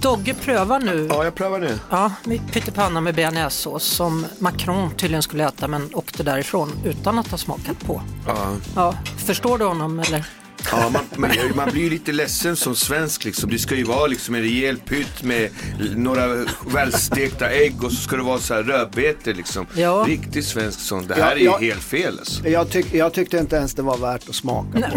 Dogge 0.00 0.34
prövar 0.34 0.80
nu 0.80 1.06
Ja, 1.10 1.24
jag 1.24 1.34
prövar 1.34 1.58
nu. 1.58 1.78
ja, 1.90 2.12
med 2.24 2.52
pyttipanna 2.52 3.00
med 3.00 3.14
bearnaisesås 3.14 3.84
som 3.84 4.26
Macron 4.38 4.90
tydligen 4.96 5.22
skulle 5.22 5.44
äta 5.48 5.68
men 5.68 5.94
åkte 5.94 6.22
därifrån 6.22 6.72
utan 6.84 7.18
att 7.18 7.30
ha 7.30 7.38
smakat 7.38 7.80
på. 7.84 8.02
Ja. 8.26 8.48
Ja, 8.74 8.94
förstår 9.26 9.58
du 9.58 9.64
honom 9.64 9.98
eller? 10.00 10.24
Ja, 10.70 10.90
man, 10.90 11.02
man, 11.16 11.30
man 11.54 11.70
blir 11.70 11.82
ju 11.82 11.90
lite 11.90 12.12
ledsen 12.12 12.56
som 12.56 12.76
svensk 12.76 13.24
liksom. 13.24 13.50
Det 13.50 13.58
ska 13.58 13.74
ju 13.74 13.84
vara 13.84 14.06
liksom 14.06 14.34
en 14.34 14.42
rejäl 14.42 14.76
pytt 14.78 15.22
med 15.22 15.50
några 15.96 16.46
välstekta 16.66 17.50
ägg 17.50 17.84
och 17.84 17.92
så 17.92 18.02
ska 18.02 18.16
det 18.16 18.22
vara 18.22 18.38
så 18.38 18.54
här 18.54 18.62
rödbetor 18.62 19.34
liksom. 19.34 19.66
Ja. 19.74 20.04
Riktigt 20.08 20.44
svenskt 20.46 20.80
sånt. 20.80 21.08
Det 21.08 21.14
här 21.14 21.22
Ja, 21.22 21.30
är 21.32 21.36
ju 21.36 21.44
ja. 21.44 21.58
helt 21.58 21.82
fel 21.82 22.18
alltså. 22.18 22.48
Jag, 22.48 22.70
tyck, 22.70 22.94
jag 22.94 23.12
tyckte 23.12 23.38
inte 23.38 23.56
ens 23.56 23.74
det 23.74 23.82
var 23.82 23.98
värt 23.98 24.28
att 24.28 24.34
smaka 24.34 24.68
på 24.72 24.78
det. 24.78 24.90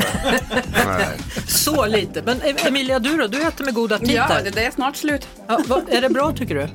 Nej. 0.85 1.07
Så 1.47 1.85
lite. 1.85 2.21
Men 2.25 2.41
Emilia, 2.41 2.99
du 2.99 3.17
då? 3.17 3.27
Du 3.27 3.41
äter 3.41 3.65
med 3.65 3.73
god 3.73 3.91
aptit 3.91 4.11
Ja, 4.11 4.27
det, 4.53 4.65
är 4.65 4.71
snart 4.71 4.95
slut. 4.95 5.27
Ja, 5.47 5.59
vad, 5.67 5.89
är 5.89 6.01
det 6.01 6.09
bra 6.09 6.31
tycker 6.31 6.55
du? 6.55 6.67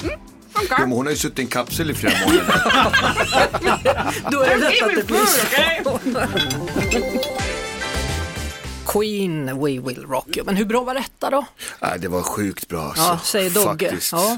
Ja, 0.71 0.79
men 0.79 0.91
hon 0.93 1.07
har 1.07 1.11
ju 1.11 1.17
suttit 1.19 1.39
i 1.39 1.43
en 1.43 1.49
kapsel 1.49 1.91
i 1.91 1.95
flera 1.95 2.15
månader. 2.27 2.45
Då 4.31 4.41
är 4.41 4.49
det 4.49 4.57
lätt 4.57 4.83
att 4.83 4.95
det 4.95 5.07
blir 5.07 5.27
så. 5.27 5.47
Queen, 8.87 9.47
We 9.47 9.81
Will 9.81 10.07
Rock 10.09 10.37
You. 10.37 10.47
Men 10.47 10.57
hur 10.57 10.65
bra 10.65 10.85
var 10.85 10.95
detta 10.95 11.31
då? 11.31 11.45
Nej, 11.83 11.99
det 11.99 12.09
var 12.09 12.23
sjukt 12.23 12.69
bra 12.69 12.83
alltså. 12.83 13.03
Ja, 13.03 13.19
säger 13.19 13.51
Dogge. 13.51 13.89
Faktiskt. 13.91 14.13
Ja, 14.13 14.37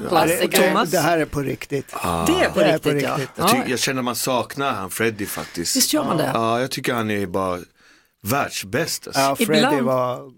Det, 0.91 0.99
här 0.99 1.17
är 1.17 1.25
på 1.25 1.41
riktigt. 1.41 1.87
Det 1.91 1.97
är 1.97 2.49
på 2.49 2.59
Det 2.59 2.65
är 2.65 2.73
riktigt, 2.73 2.83
på 2.83 2.89
ja. 2.89 3.17
riktigt. 3.17 3.29
Jag, 3.35 3.49
ja. 3.49 3.63
ty- 3.65 3.71
jag 3.71 3.79
känner 3.79 4.01
man 4.01 4.15
saknar 4.15 4.71
han 4.71 4.89
Freddy 4.89 5.25
faktiskt. 5.25 5.75
Visst 5.75 5.93
gör 5.93 6.03
man 6.03 6.17
det? 6.17 6.31
Ja, 6.33 6.59
jag 6.61 6.71
tycker 6.71 6.93
han 6.93 7.11
är 7.11 7.25
bara 7.27 7.59
världsbäst 8.23 9.07
alltså. 9.07 9.21
Ja, 9.21 9.35
Freddie 9.35 9.57
Ibland- 9.59 9.81
var 9.85 10.31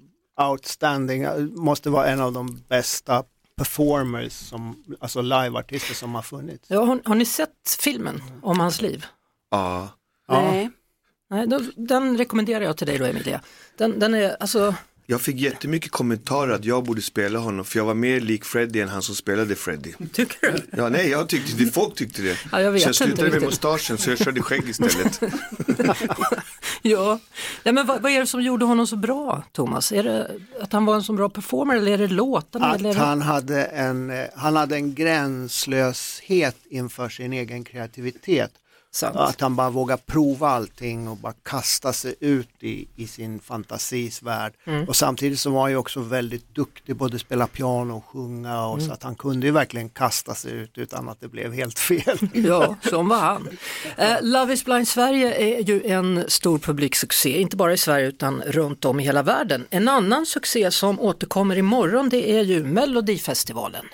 outstanding, 0.50 1.26
måste 1.56 1.90
vara 1.90 2.08
en 2.08 2.22
av 2.22 2.34
de 2.34 2.64
bästa 2.70 3.24
performers, 3.58 4.34
som, 4.34 4.84
alltså 5.00 5.22
liveartister 5.22 5.94
som 5.94 6.16
har 6.16 6.22
funnits. 6.22 6.66
Ja, 6.68 6.84
har, 6.86 7.00
har 7.06 7.16
ni 7.16 7.26
sett 7.26 7.50
filmen 7.80 8.24
om 8.42 8.60
hans 8.60 8.82
liv? 8.82 9.06
Ja. 9.52 9.90
Nej. 10.30 10.70
Nej, 11.32 11.48
då, 11.48 11.62
den 11.76 12.18
rekommenderar 12.18 12.62
jag 12.66 12.78
till 12.78 12.88
dig 12.88 12.98
då 12.98 13.06
Emilia. 13.06 13.42
Den, 13.78 14.00
den 14.00 14.14
är, 14.14 14.36
alltså, 14.40 14.76
Jag 15.06 15.22
fick 15.22 15.36
jättemycket 15.36 15.92
kommentarer 15.92 16.52
att 16.54 16.66
jag 16.66 16.84
borde 16.84 17.02
spela 17.02 17.40
honom 17.40 17.66
för 17.66 17.80
jag 17.80 17.86
var 17.86 17.94
mer 17.94 18.20
lik 18.20 18.46
Freddy 18.46 18.80
än 18.80 18.90
han 18.90 19.02
som 19.02 19.16
spelade 19.16 19.56
Freddy. 19.56 19.94
tycker 20.14 20.52
du? 20.52 20.78
Ja, 20.78 20.90
nej, 20.90 21.10
jag 21.10 21.30
tyckte 21.30 21.64
det, 21.64 21.72
folk 21.72 21.96
tyckte 21.96 22.22
det. 22.22 22.38
Ja, 22.52 22.62
jag 22.62 22.72
vet 22.72 22.82
så 22.82 22.88
jag 22.88 22.92
inte 22.92 23.04
slutade 23.22 23.30
med 23.40 23.42
mustaschen 23.42 23.98
så 23.98 24.10
jag 24.10 24.18
körde 24.20 24.42
skägg 24.42 24.70
istället. 24.70 25.20
Ja, 26.84 27.20
Nej, 27.64 27.74
men 27.74 27.86
vad, 27.88 28.02
vad 28.02 28.12
är 28.12 28.20
det 28.20 28.28
som 28.28 28.42
gjorde 28.42 28.66
honom 28.66 28.88
så 28.88 28.96
bra, 28.96 29.44
Thomas? 29.52 29.92
Är 29.92 30.04
det 30.04 30.32
att 30.62 30.74
han 30.74 30.86
var 30.86 30.96
en 30.96 31.04
så 31.04 31.14
bra 31.14 31.30
performer 31.30 31.76
eller 31.76 31.92
är 31.92 31.98
det 31.98 32.08
låtarna? 32.08 32.76
eller 32.76 32.90
är 32.90 32.92
Att 32.92 32.98
det... 32.98 33.04
han 33.06 33.22
hade, 33.22 33.64
en, 33.64 34.10
eh, 34.10 34.26
han 34.36 34.56
hade 34.56 34.76
en 34.76 34.96
gränslöshet 34.96 36.56
inför 36.70 37.10
sin 37.10 37.34
egen 37.34 37.64
kreativitet 37.64 38.52
Sant. 38.94 39.16
Att 39.16 39.42
han 39.42 39.56
bara 39.56 39.70
vågar 39.70 39.98
prova 39.98 40.50
allting 40.50 41.08
och 41.08 41.18
bara 41.18 41.34
kasta 41.44 41.94
sig 41.94 42.16
ut 42.20 42.50
i, 42.60 42.88
i 42.96 43.08
sin 43.08 43.40
fantasis 43.40 44.22
värld. 44.24 44.54
Mm. 44.66 44.88
Och 44.88 44.96
samtidigt 44.96 45.40
så 45.40 45.50
var 45.50 45.62
han 45.62 45.72
ju 45.72 45.78
också 45.78 46.00
väldigt 46.00 46.56
duktig, 46.56 46.96
både 46.96 47.20
spela 47.20 47.48
piano 47.48 47.98
och 47.98 48.06
sjunga 48.06 48.66
och 48.66 48.74
Mm. 48.78 48.88
så 48.88 48.94
att 48.94 49.04
han 49.04 49.16
kunde 49.16 49.46
ju 49.46 49.52
verkligen 49.52 49.90
kasta 49.90 50.36
sig 50.36 50.52
ut 50.52 50.78
utan 50.78 51.10
att 51.10 51.22
det 51.22 51.28
blev 51.28 51.54
helt 51.54 51.80
fel. 51.80 52.18
Ja, 52.34 52.76
som 52.90 53.08
var 53.08 53.18
han. 53.20 53.50
Eh, 53.98 54.18
Love 54.22 54.54
is 54.54 54.66
blind 54.66 54.88
Sverige 54.88 55.34
är 55.34 55.64
ju 55.64 55.84
en 55.86 56.24
stor 56.28 56.58
publiksuccé, 56.58 57.42
inte 57.42 57.56
bara 57.58 57.74
i 57.74 57.78
Sverige 57.78 58.08
utan 58.08 58.42
runt 58.42 58.86
om 58.86 59.00
i 59.00 59.04
hela 59.04 59.24
världen. 59.24 59.66
En 59.70 59.88
annan 59.88 60.26
succé 60.26 60.72
som 60.72 61.00
återkommer 61.00 61.58
imorgon 61.58 62.10
det 62.10 62.32
är 62.32 62.44
ju 62.44 62.64
Melodifestivalen. 62.64 63.86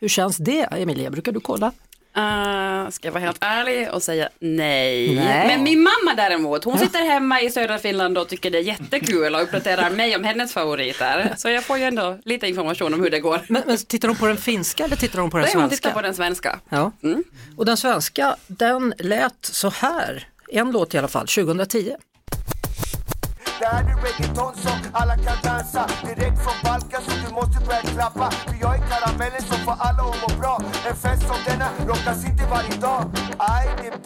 Hur 0.00 0.08
känns 0.08 0.36
det 0.36 0.60
Emilia, 0.62 1.10
brukar 1.10 1.32
du 1.32 1.40
kolla? 1.40 1.72
Uh, 2.16 2.90
ska 2.90 3.08
jag 3.08 3.12
vara 3.12 3.24
helt 3.24 3.38
ärlig 3.40 3.90
och 3.92 4.02
säga 4.02 4.28
nej. 4.38 5.14
Nej. 5.14 5.46
Men 5.46 5.62
min 5.62 5.82
mamma 5.82 6.14
däremot, 6.16 6.64
hon 6.64 6.78
sitter 6.78 7.04
hemma 7.04 7.40
i 7.40 7.50
södra 7.50 7.78
Finland 7.78 8.18
och 8.18 8.28
tycker 8.28 8.50
det 8.50 8.58
är 8.58 8.62
jättekul 8.62 9.34
och 9.34 9.42
uppdaterar 9.42 9.90
mig 9.90 10.16
om 10.16 10.24
hennes 10.24 10.52
favoriter. 10.52 11.34
Så 11.36 11.48
jag 11.48 11.64
får 11.64 11.78
ju 11.78 11.84
ändå 11.84 12.18
lite 12.24 12.48
information 12.48 12.94
om 12.94 13.00
hur 13.00 13.10
det 13.10 13.20
går. 13.20 13.40
Men, 13.48 13.62
men 13.66 13.78
tittar 13.78 14.08
de 14.08 14.16
på 14.16 14.26
den 14.26 14.36
finska 14.36 14.84
eller 14.84 14.96
tittar 14.96 15.18
de 15.18 15.30
på 15.30 15.36
den 15.36 15.44
Nej, 15.44 15.54
hon 15.54 15.60
svenska? 15.62 15.76
tittar 15.76 16.00
på 16.00 16.02
den 16.02 16.14
svenska. 16.14 16.60
Ja. 16.68 16.92
Mm. 17.02 17.24
Och 17.56 17.64
den 17.64 17.76
svenska, 17.76 18.36
den 18.46 18.94
lät 18.98 19.38
så 19.40 19.70
här, 19.70 20.28
en 20.52 20.70
låt 20.70 20.94
i 20.94 20.98
alla 20.98 21.08
fall, 21.08 21.26
2010. 21.26 21.96
Det 23.60 23.66
här 23.66 23.84
är 23.84 23.96
reggaeton 24.02 24.54
som 24.56 24.72
alla 24.92 25.14
kan 25.14 25.36
dansa 25.44 25.86
Direkt 26.02 26.38
från 26.44 26.54
Balkan 26.64 27.02
så 27.06 27.10
du 27.26 27.34
måste 27.34 27.66
börja 27.66 27.80
klappa 27.80 28.30
För 28.30 28.56
jag 28.60 28.74
är 28.74 28.82
karamellen 28.90 29.42
som 29.42 29.58
får 29.58 29.76
alla 29.78 30.02
att 30.10 30.20
må 30.22 30.38
bra 30.40 30.60
En 30.90 30.96
fest 30.96 31.22
som 31.22 31.36
denna 31.46 31.68
rockas 31.86 32.24
inte 32.24 32.46
varje 32.50 32.76
dag 32.80 33.04
Aj, 33.38 33.68
det 33.82 33.88
är 33.88 33.98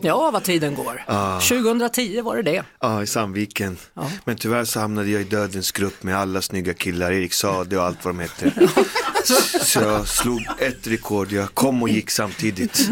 Ja, 0.00 0.30
vad 0.30 0.42
tiden 0.42 0.74
går. 0.74 1.04
Ah. 1.06 1.40
2010 1.40 2.20
var 2.20 2.36
det 2.36 2.42
det. 2.42 2.64
Ja, 2.80 3.02
i 3.02 3.06
Sandviken. 3.06 3.76
Men 4.24 4.36
tyvärr 4.36 4.64
så 4.64 4.80
hamnade 4.80 5.08
jag 5.08 5.20
i 5.20 5.24
dödens 5.24 5.72
grupp 5.72 6.02
med 6.02 6.16
alla 6.16 6.42
snygga 6.42 6.74
killar, 6.74 7.12
Erik 7.12 7.32
Sade 7.32 7.78
och 7.78 7.84
allt 7.84 8.04
vad 8.04 8.14
de 8.14 8.20
hette. 8.20 8.52
Så 9.60 9.80
jag 9.80 10.08
slog 10.08 10.46
ett 10.58 10.86
rekord, 10.86 11.32
jag 11.32 11.54
kom 11.54 11.82
och 11.82 11.88
gick 11.88 12.10
samtidigt. 12.10 12.76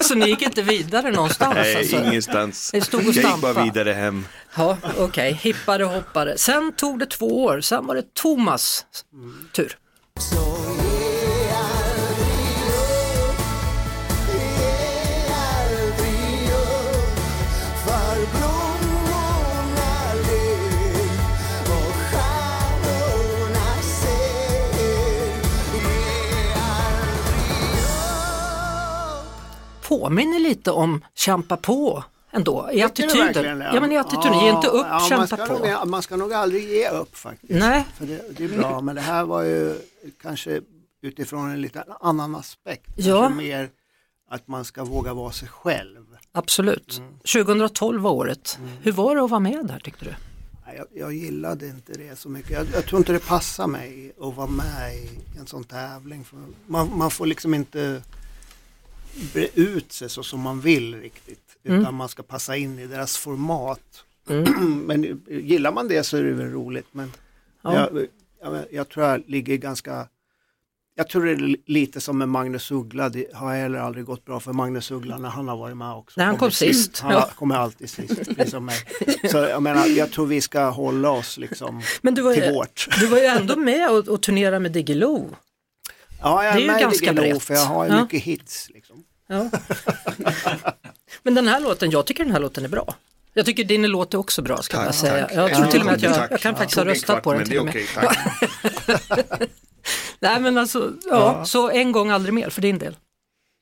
Så 0.00 0.14
ni 0.14 0.28
gick 0.28 0.42
inte 0.42 0.62
vidare 0.62 1.10
någonstans? 1.10 1.54
Nej, 1.54 1.76
alltså? 1.76 1.96
ingenstans. 1.96 2.70
Jag 2.72 3.02
gick 3.02 3.36
bara 3.40 3.64
vidare 3.64 3.92
hem. 3.92 4.26
Ja, 4.56 4.76
okej, 4.98 5.32
hippade 5.32 5.84
och 5.84 5.90
hoppade. 5.90 6.38
Sen 6.38 6.72
tog 6.76 6.98
det 6.98 7.06
två 7.06 7.44
år, 7.44 7.60
sen 7.60 7.86
var 7.86 7.94
det 7.94 8.14
Thomas 8.14 8.84
tur. 9.52 9.76
För 10.20 10.61
Påminner 29.92 30.38
lite 30.38 30.70
om 30.70 31.04
Kämpa 31.14 31.56
på 31.56 32.04
ändå, 32.30 32.70
i 32.72 32.82
attityden. 32.82 33.60
Ja, 33.60 33.80
men 33.80 33.92
i 33.92 33.98
attityden, 33.98 34.38
ge 34.38 34.50
inte 34.50 34.68
upp, 34.68 34.86
ja, 34.88 34.98
man 34.98 35.08
kämpa 35.08 35.26
ska 35.26 35.46
på. 35.46 35.66
Nog, 35.66 35.88
man 35.88 36.02
ska 36.02 36.16
nog 36.16 36.32
aldrig 36.32 36.68
ge 36.68 36.88
upp 36.88 37.16
faktiskt. 37.16 37.60
Nej. 37.60 37.84
För 37.98 38.06
det, 38.06 38.36
det 38.36 38.44
är 38.44 38.58
bra, 38.58 38.80
men 38.80 38.94
det 38.94 39.00
här 39.00 39.24
var 39.24 39.42
ju 39.42 39.74
kanske 40.22 40.60
utifrån 41.02 41.50
en 41.50 41.60
lite 41.60 41.84
annan 42.00 42.34
aspekt. 42.34 42.90
Ja. 42.96 43.28
Mer 43.28 43.70
att 44.30 44.48
man 44.48 44.64
ska 44.64 44.84
våga 44.84 45.14
vara 45.14 45.32
sig 45.32 45.48
själv. 45.48 46.06
Absolut. 46.32 46.98
Mm. 46.98 47.18
2012 47.18 48.02
var 48.02 48.10
året. 48.10 48.58
Hur 48.82 48.92
var 48.92 49.16
det 49.16 49.24
att 49.24 49.30
vara 49.30 49.40
med 49.40 49.66
där 49.66 49.78
tyckte 49.78 50.04
du? 50.04 50.14
Jag, 50.76 50.86
jag 50.94 51.12
gillade 51.12 51.66
inte 51.66 51.92
det 51.92 52.18
så 52.18 52.28
mycket. 52.28 52.50
Jag, 52.50 52.66
jag 52.74 52.86
tror 52.86 52.98
inte 52.98 53.12
det 53.12 53.26
passar 53.26 53.66
mig 53.66 54.12
att 54.20 54.36
vara 54.36 54.46
med 54.46 54.94
i 54.94 55.38
en 55.38 55.46
sån 55.46 55.64
tävling. 55.64 56.24
Man, 56.66 56.98
man 56.98 57.10
får 57.10 57.26
liksom 57.26 57.54
inte 57.54 58.02
bre 59.32 59.48
ut 59.54 59.92
sig 59.92 60.10
så 60.10 60.22
som 60.22 60.40
man 60.40 60.60
vill 60.60 61.00
riktigt. 61.00 61.38
Utan 61.64 61.78
Mm. 61.80 61.94
man 61.94 62.08
ska 62.08 62.22
passa 62.22 62.56
in 62.56 62.78
i 62.78 62.86
deras 62.86 63.16
format. 63.16 64.04
Mm. 64.28 64.78
men 64.86 65.22
gillar 65.30 65.72
man 65.72 65.88
det 65.88 66.04
så 66.04 66.16
är 66.16 66.22
det 66.22 66.32
väl 66.32 66.50
roligt. 66.50 66.86
Men 66.92 67.12
Ja. 67.62 67.74
jag, 67.92 68.06
jag, 68.42 68.64
jag 68.72 68.88
tror 68.88 69.06
jag 69.06 69.22
ligger 69.26 69.56
ganska 69.56 70.08
jag 70.94 71.08
tror 71.08 71.24
det 71.24 71.30
är 71.32 71.56
lite 71.66 72.00
som 72.00 72.18
med 72.18 72.28
Magnus 72.28 72.70
Uggla, 72.70 73.08
det 73.08 73.26
har 73.34 73.54
heller 73.54 73.78
aldrig 73.78 74.04
gått 74.04 74.24
bra 74.24 74.40
för 74.40 74.52
Magnus 74.52 74.90
Uggla 74.90 75.18
när 75.18 75.28
han 75.28 75.48
har 75.48 75.56
varit 75.56 75.76
med 75.76 75.92
också. 75.94 76.20
När 76.20 76.24
han 76.24 76.34
kom 76.34 76.38
Kommer 76.38 76.50
sist, 76.50 76.98
Han 76.98 77.12
ja. 77.12 77.30
kommer 77.36 77.54
alltid 77.54 77.90
sist, 77.90 78.16
precis 78.36 78.50
som 78.50 78.64
mig. 78.64 78.76
Så 79.30 79.36
jag 79.38 79.62
menar, 79.62 79.86
jag 79.86 80.10
tror 80.10 80.26
vi 80.26 80.40
ska 80.40 80.68
hålla 80.70 81.10
oss 81.10 81.38
liksom 81.38 81.82
Men 82.02 82.14
du 82.14 82.22
var, 82.22 82.34
till 82.34 82.42
ju, 82.44 82.52
vårt. 82.52 82.88
du 83.00 83.06
var 83.06 83.18
ju 83.18 83.24
ändå 83.24 83.56
med 83.56 83.90
och, 83.90 84.08
och 84.08 84.22
turnerade 84.22 84.58
med 84.58 84.72
Diggiloo. 84.72 85.30
Ja, 86.22 86.44
jag 86.44 86.56
det 86.56 86.66
är 86.66 86.70
är 86.74 86.78
ju 86.78 86.84
ganska 86.84 87.12
brett. 87.12 87.42
för 87.42 87.54
jag 87.54 87.64
har 87.64 87.84
ju 87.84 87.90
Ja. 87.92 88.02
mycket 88.02 88.22
hits. 88.22 88.68
Liksom. 88.74 89.04
Ja. 89.26 89.50
Men 91.22 91.34
den 91.34 91.48
här 91.48 91.60
låten, 91.60 91.90
jag 91.90 92.06
tycker 92.06 92.24
den 92.24 92.32
här 92.32 92.40
låten 92.40 92.64
är 92.64 92.68
bra. 92.68 92.94
Jag 93.34 93.46
tycker 93.46 93.64
din 93.64 93.86
låt 93.86 94.14
är 94.14 94.18
också 94.18 94.42
bra 94.42 94.56
ska 94.62 94.76
jag 94.76 94.86
Tack, 94.86 94.94
säga. 94.94 95.22
tack. 95.28 95.32
Jag 95.36 95.54
tror 95.56 95.66
till 95.66 95.80
och 95.80 95.86
med 95.86 95.94
att 95.94 96.02
jag, 96.02 96.26
jag 96.30 96.40
kan 96.40 96.56
faktiskt 96.56 96.78
ha 96.78 96.84
röstat 96.84 97.22
på 97.22 97.32
den 97.32 97.44
till 97.48 97.58
och 97.58 97.66
det 97.66 97.96
med. 97.96 99.48
Nej 100.20 100.40
men 100.40 100.58
alltså, 100.58 100.92
ja, 101.10 101.36
Ja. 101.38 101.44
så 101.44 101.70
en 101.70 101.92
gång 101.92 102.10
aldrig 102.10 102.34
mer 102.34 102.50
för 102.50 102.62
din 102.62 102.78
del. 102.78 102.96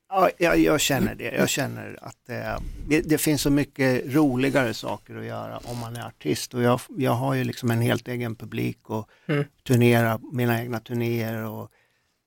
Ja, 0.09 0.31
jag, 0.38 0.59
jag 0.59 0.81
känner 0.81 1.14
det. 1.14 1.25
Jag 1.35 1.49
känner 1.49 1.99
att 2.02 2.29
eh, 2.29 2.61
det, 2.88 3.00
det 3.00 3.19
finns 3.19 3.43
så 3.43 3.50
mycket 3.50 4.02
roligare 4.14 4.75
saker 4.75 5.17
att 5.17 5.25
göra 5.25 5.59
om 5.64 5.79
man 5.79 5.97
är 5.97 6.07
artist. 6.07 6.55
Och 6.55 6.62
jag, 6.62 6.81
jag 6.97 7.12
har 7.12 7.35
ju 7.35 7.45
liksom 7.45 7.71
en 7.71 7.81
helt 7.81 8.09
egen 8.09 8.37
publik 8.37 8.90
och 8.90 9.09
Mm. 9.29 9.45
turnerar 9.67 10.21
mina 10.33 10.61
egna 10.62 10.81
turnéer. 10.81 11.45
Och 11.45 11.71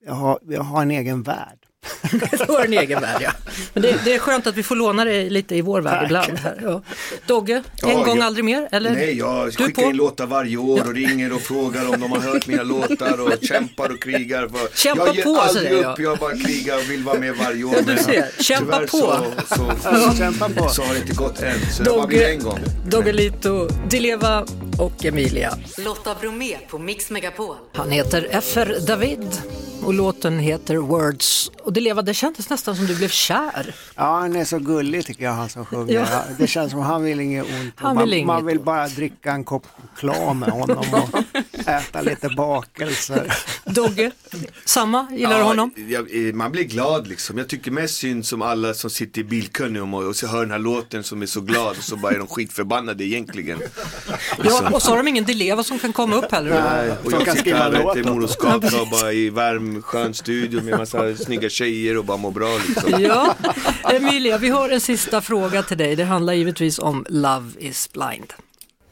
jag, 0.06 0.14
har, 0.14 0.38
jag 0.48 0.62
har 0.62 0.82
en 0.82 0.90
egen 0.90 1.22
värld. 1.22 1.58
Du 2.46 2.52
har 2.52 2.64
en 2.64 2.72
egen 2.72 3.00
värld 3.00 3.20
ja. 3.22 3.30
Men 3.72 3.82
det, 3.82 4.00
det 4.04 4.14
är 4.14 4.18
skönt 4.18 4.46
att 4.46 4.54
vi 4.56 4.62
får 4.62 4.76
låna 4.76 5.04
dig 5.04 5.30
lite 5.30 5.56
i 5.56 5.60
vår 5.60 5.80
värld 5.80 5.94
Tack. 5.94 6.04
ibland. 6.28 6.38
Här. 6.38 6.58
Ja. 6.62 6.82
Dogge, 7.26 7.52
en 7.82 7.88
Ja, 7.90 8.04
gång 8.04 8.16
jag- 8.18 8.26
aldrig 8.26 8.44
mer? 8.44 8.68
Eller? 8.72 8.90
Nej, 8.90 9.18
jag 9.18 9.46
Du 9.46 9.50
skickar 9.52 9.82
på? 9.82 9.88
in 9.90 9.96
låtar 9.96 10.26
varje 10.26 10.56
år 10.56 10.80
och 10.88 10.94
ringer 10.94 11.32
och 11.32 11.40
frågar 11.40 11.88
om 11.94 12.00
de 12.00 12.12
har 12.12 12.20
hört 12.20 12.46
mina 12.46 12.62
låtar 12.62 13.20
och 13.20 13.32
kämpar 13.42 13.92
och 13.92 14.02
krigar. 14.02 14.48
För 14.48 14.76
Kämpa 14.76 15.06
jag 15.06 15.16
ger 15.16 15.22
på, 15.22 15.36
aldrig 15.40 15.66
säger 15.66 15.82
jag. 15.82 15.92
upp, 15.92 15.98
jag 15.98 16.18
bara 16.18 16.36
krigar 16.36 16.76
och 16.76 16.90
vill 16.90 17.02
vara 17.04 17.18
med 17.18 17.34
varje 17.36 17.64
år. 17.64 17.74
Ja, 17.74 17.80
du 17.80 17.94
men 17.94 17.98
ser. 18.04 18.42
Kämpa 18.42 18.78
på. 18.80 18.86
Så, 18.86 19.24
så, 19.56 19.72
Ja, 19.84 20.14
kämpa 20.18 20.48
på. 20.48 20.68
så 20.68 20.82
har 20.82 20.94
det 20.94 21.00
inte 21.00 21.14
gått 21.14 21.42
än, 21.42 21.60
så 21.72 21.82
det 21.82 21.90
bara 21.90 22.06
blivit 22.06 22.28
en 22.28 22.42
gång. 22.42 22.58
Doggelito, 22.88 23.68
Dileva 23.88 24.46
och 24.78 25.04
Emilia. 25.04 25.58
Lotta 25.78 26.14
Bromé 26.20 26.56
på 26.70 26.78
Mix 26.78 27.10
Megapol. 27.10 27.56
Han 27.74 27.90
heter 27.90 28.40
FR 28.40 28.86
David 28.86 29.28
och 29.84 29.94
låten 29.94 30.38
heter 30.38 30.76
Words. 30.76 31.50
Och 31.62 31.72
det 31.72 32.14
kändes 32.14 32.50
nästan 32.50 32.76
som 32.76 32.86
du 32.86 32.96
blev 32.96 33.08
kär. 33.08 33.74
Ja, 33.94 34.02
han 34.20 34.36
är 34.36 34.44
så 34.44 34.58
gullig 34.58 35.06
tycker 35.06 35.24
jag 35.24 35.32
han 35.32 35.48
som 35.48 35.64
sjunger. 35.66 35.94
Ja. 35.94 36.22
Det 36.38 36.46
känns 36.46 36.70
som 36.70 36.80
han 36.80 37.02
vill 37.04 37.20
inget 37.20 37.44
ont. 37.44 37.72
Han 37.76 37.94
man, 37.94 38.04
vill 38.04 38.14
inget 38.14 38.26
man 38.26 38.46
vill 38.46 38.56
ont. 38.56 38.64
bara 38.66 38.88
dricka 38.88 39.32
en 39.32 39.44
kopp 39.44 39.66
choklad 39.94 40.36
med 40.36 40.48
honom 40.48 40.84
och 40.92 41.18
äta 41.68 42.00
lite 42.02 42.28
bakelser. 42.28 43.34
Dogge, 43.64 44.10
samma? 44.64 45.06
Gillar 45.12 45.30
du 45.30 45.36
Ja, 45.38 45.42
honom? 45.42 45.70
jag- 45.88 46.28
eh, 46.28 46.34
man 46.34 46.52
blir 46.52 46.64
glad 46.64 47.06
liksom. 47.08 47.38
Jag 47.38 47.48
tycker 47.48 47.70
mest 47.70 47.94
synd 47.96 48.26
som 48.26 48.42
alla 48.42 48.74
som 48.74 48.90
sitter 48.90 49.20
i 49.20 49.24
bilkön 49.24 49.94
och, 49.94 50.02
och 50.04 50.16
så 50.16 50.26
hör 50.26 50.40
den 50.40 50.50
här 50.50 50.58
låten 50.58 51.04
som 51.04 51.22
är 51.22 51.26
så 51.26 51.40
glad 51.40 51.76
och 51.78 51.84
så 51.84 51.96
bara 51.96 52.12
är 52.12 52.18
de 52.18 52.26
skitförbannade 52.26 53.04
egentligen. 53.04 53.58
Ja, 54.44 54.70
och 54.72 54.82
så 54.82 54.90
har 54.90 54.96
de 54.96 55.08
ingen 55.08 55.24
Dileva 55.24 55.62
som 55.64 55.78
kan 55.78 55.92
komma 55.92 56.16
upp 56.16 56.32
heller. 56.32 56.50
Nej, 56.64 56.90
och 57.04 57.12
jag 57.12 57.24
kan 57.24 57.36
sitter 57.36 57.54
här 57.54 57.70
låt 57.82 57.96
i 57.96 58.00
åt 58.00 58.06
mor 58.06 58.22
och 58.24 58.30
bara 58.90 59.12
i 59.12 59.30
skön 59.82 60.14
studio 60.14 60.62
med 60.62 60.78
massa 60.78 61.16
snygga 61.24 61.48
tjejer 61.48 61.98
och 61.98 62.04
bara 62.04 62.16
mår 62.16 62.30
bra 62.30 62.58
liksom. 62.68 63.00
Ja, 63.00 63.34
Emilia, 63.92 64.38
vi 64.38 64.48
har 64.48 64.68
en 64.70 64.80
sista 64.80 65.20
fråga 65.20 65.62
till 65.62 65.78
dig. 65.78 65.96
Det 65.96 66.04
handlar 66.04 66.32
givetvis 66.32 66.78
om 66.78 67.06
Love 67.08 67.50
is 67.58 67.92
blind. 67.92 68.32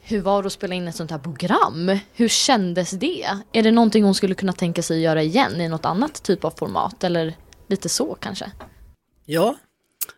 Hur 0.01 0.21
var 0.21 0.43
det 0.43 0.47
att 0.47 0.53
spela 0.53 0.75
in 0.75 0.87
ett 0.87 0.95
sånt 0.95 1.11
här 1.11 1.17
program? 1.19 1.97
Hur 2.13 2.27
kändes 2.27 2.91
det? 2.91 3.27
Är 3.51 3.63
det 3.63 3.71
någonting 3.71 4.03
hon 4.03 4.15
skulle 4.15 4.35
kunna 4.35 4.53
tänka 4.53 4.81
sig 4.81 5.01
göra 5.01 5.23
igen 5.23 5.61
i 5.61 5.69
något 5.69 5.85
annat 5.85 6.23
typ 6.23 6.43
av 6.43 6.53
format? 6.57 7.03
Eller 7.03 7.35
lite 7.67 7.89
så 7.89 8.17
kanske? 8.19 8.51
Ja, 9.25 9.55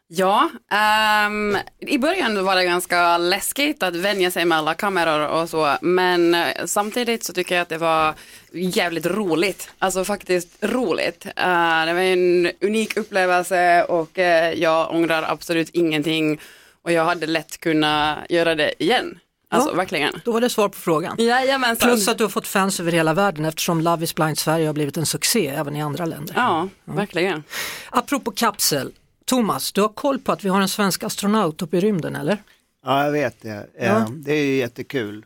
Ja, 0.08 0.50
ehm, 0.72 1.58
i 1.80 1.98
början 1.98 2.46
var 2.46 2.56
det 2.56 2.64
ganska 2.66 3.18
läskigt 3.18 3.84
att 3.84 3.96
vänja 3.96 4.32
sig 4.32 4.46
med 4.46 4.58
alla 4.58 4.74
kameror 4.74 5.28
och 5.28 5.50
så, 5.50 5.78
men 5.82 6.36
eh, 6.36 6.48
samtidigt 6.66 7.24
så 7.24 7.34
tycker 7.34 7.56
jag 7.56 7.62
att 7.62 7.70
det 7.70 7.78
var 7.78 8.14
jävligt 8.52 9.06
roligt, 9.06 9.70
alltså 9.80 10.06
faktiskt 10.06 10.50
roligt. 10.62 11.26
Eh, 11.26 11.86
det 11.86 11.94
var 11.94 12.02
en 12.02 12.52
unik 12.62 12.98
upplevelse 12.98 13.84
och 13.84 14.20
eh, 14.20 14.54
jag 14.54 14.92
ångrar 14.96 15.24
absolut 15.28 15.70
ingenting 15.70 16.40
och 16.82 16.92
jag 16.92 17.06
hade 17.06 17.26
lätt 17.28 17.60
kunnat 17.60 18.18
göra 18.30 18.56
det 18.56 18.84
igen. 18.84 19.20
Alltså 19.50 19.70
Ja. 19.70 19.76
verkligen. 19.76 20.22
Då 20.26 20.32
var 20.32 20.42
det 20.42 20.50
svar 20.50 20.70
på 20.70 20.78
frågan. 20.78 21.16
Jajamensan. 21.20 21.90
Plus 21.90 22.08
att 22.08 22.18
du 22.18 22.24
har 22.24 22.30
fått 22.30 22.48
fans 22.48 22.80
över 22.80 22.92
hela 22.92 23.14
världen 23.14 23.46
eftersom 23.46 23.82
Love 23.82 24.04
is 24.04 24.16
blind 24.16 24.38
Sverige 24.38 24.66
har 24.68 24.74
blivit 24.74 24.98
en 24.98 25.06
succé 25.06 25.48
även 25.48 25.76
i 25.76 25.82
andra 25.82 26.06
länder. 26.06 26.34
Ja, 26.38 26.68
verkligen. 26.86 27.44
Apropå 27.90 28.32
kapsel, 28.32 28.92
Thomas, 29.26 29.72
du 29.72 29.82
har 29.82 29.90
koll 29.90 30.20
på 30.20 30.32
att 30.32 30.44
vi 30.44 30.50
har 30.50 30.62
en 30.62 30.70
svensk 30.70 31.04
astronaut 31.04 31.62
uppe 31.62 31.78
i 31.78 31.80
rymden 31.80 32.16
eller? 32.16 32.38
Ja, 32.86 33.04
jag 33.04 33.12
vet 33.12 33.42
det. 33.42 33.68
Eh, 33.78 33.88
Ja. 33.88 34.08
Det 34.16 34.34
är 34.34 34.46
ju 34.46 34.56
jättekul. 34.56 35.26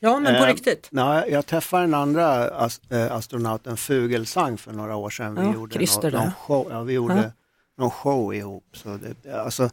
Ja, 0.00 0.18
men 0.20 0.34
på 0.34 0.40
Eh, 0.40 0.46
riktigt. 0.46 0.88
Nej, 0.90 1.30
jag 1.30 1.46
träffade 1.46 1.82
den 1.82 1.94
andra 1.94 2.48
as, 2.48 2.80
eh, 2.90 3.12
astronauten 3.12 3.76
Fugelsang 3.76 4.58
för 4.58 4.72
några 4.72 4.96
år 4.96 5.10
sedan. 5.10 5.34
Vi 5.34 5.40
Ja, 5.46 5.54
gjorde, 5.54 5.74
Christer 5.74 6.10
någon, 6.10 6.20
någon 6.22 6.32
show, 6.32 6.66
ja, 6.70 6.82
vi 6.82 6.92
gjorde 6.92 7.14
Ja. 7.14 7.30
någon 7.78 7.90
show 7.90 8.34
ihop. 8.34 8.64
Så 8.72 8.98
det, 9.22 9.34
alltså, 9.34 9.70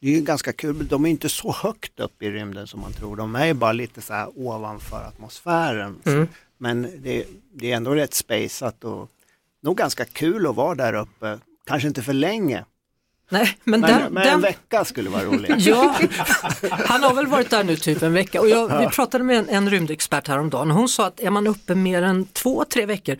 det 0.00 0.08
är 0.08 0.12
ju 0.12 0.20
ganska 0.20 0.52
kul. 0.52 0.86
De 0.88 1.04
är 1.06 1.10
inte 1.10 1.28
så 1.28 1.52
högt 1.52 2.00
upp 2.00 2.22
i 2.22 2.30
rymden 2.30 2.66
som 2.66 2.80
man 2.80 2.92
tror. 2.92 3.16
De 3.16 3.36
är 3.36 3.54
bara 3.54 3.72
lite 3.72 4.00
så 4.02 4.12
här 4.14 4.28
ovanför 4.38 5.04
atmosfären. 5.08 5.96
Mm. 6.04 6.28
men 6.58 6.82
det, 6.98 7.24
det 7.54 7.72
är 7.72 7.76
ändå 7.76 7.94
rätt 7.94 8.14
spejsat 8.14 8.84
och 8.84 9.10
nog 9.62 9.76
ganska 9.76 10.04
kul 10.04 10.46
att 10.46 10.54
vara 10.56 10.74
där 10.74 10.94
uppe. 10.94 11.38
Kanske 11.66 11.88
inte 11.88 12.02
för 12.02 12.12
länge. 12.12 12.64
Nej, 13.28 13.58
men, 13.64 13.80
Men, 13.80 13.90
den, 13.90 14.12
men 14.12 14.22
den... 14.24 14.34
en 14.34 14.40
vecka 14.40 14.84
skulle 14.84 15.10
vara 15.10 15.24
roligt. 15.24 15.52
Ja, 15.58 15.94
han 16.70 17.02
har 17.02 17.14
väl 17.14 17.26
varit 17.26 17.50
där 17.50 17.64
nu 17.64 17.76
typ 17.76 18.02
en 18.02 18.12
vecka 18.12 18.40
och 18.40 18.48
jag, 18.48 18.78
vi 18.80 18.86
pratade 18.86 19.24
med 19.24 19.38
en, 19.38 19.48
en 19.48 19.70
rymdexpert 19.70 20.28
häromdagen 20.28 20.70
och 20.70 20.76
hon 20.76 20.88
sa 20.88 21.06
att 21.06 21.20
är 21.20 21.30
man 21.30 21.46
uppe 21.46 21.74
mer 21.74 22.02
än 22.02 22.24
två, 22.24 22.64
tre 22.72 22.86
veckor 22.86 23.16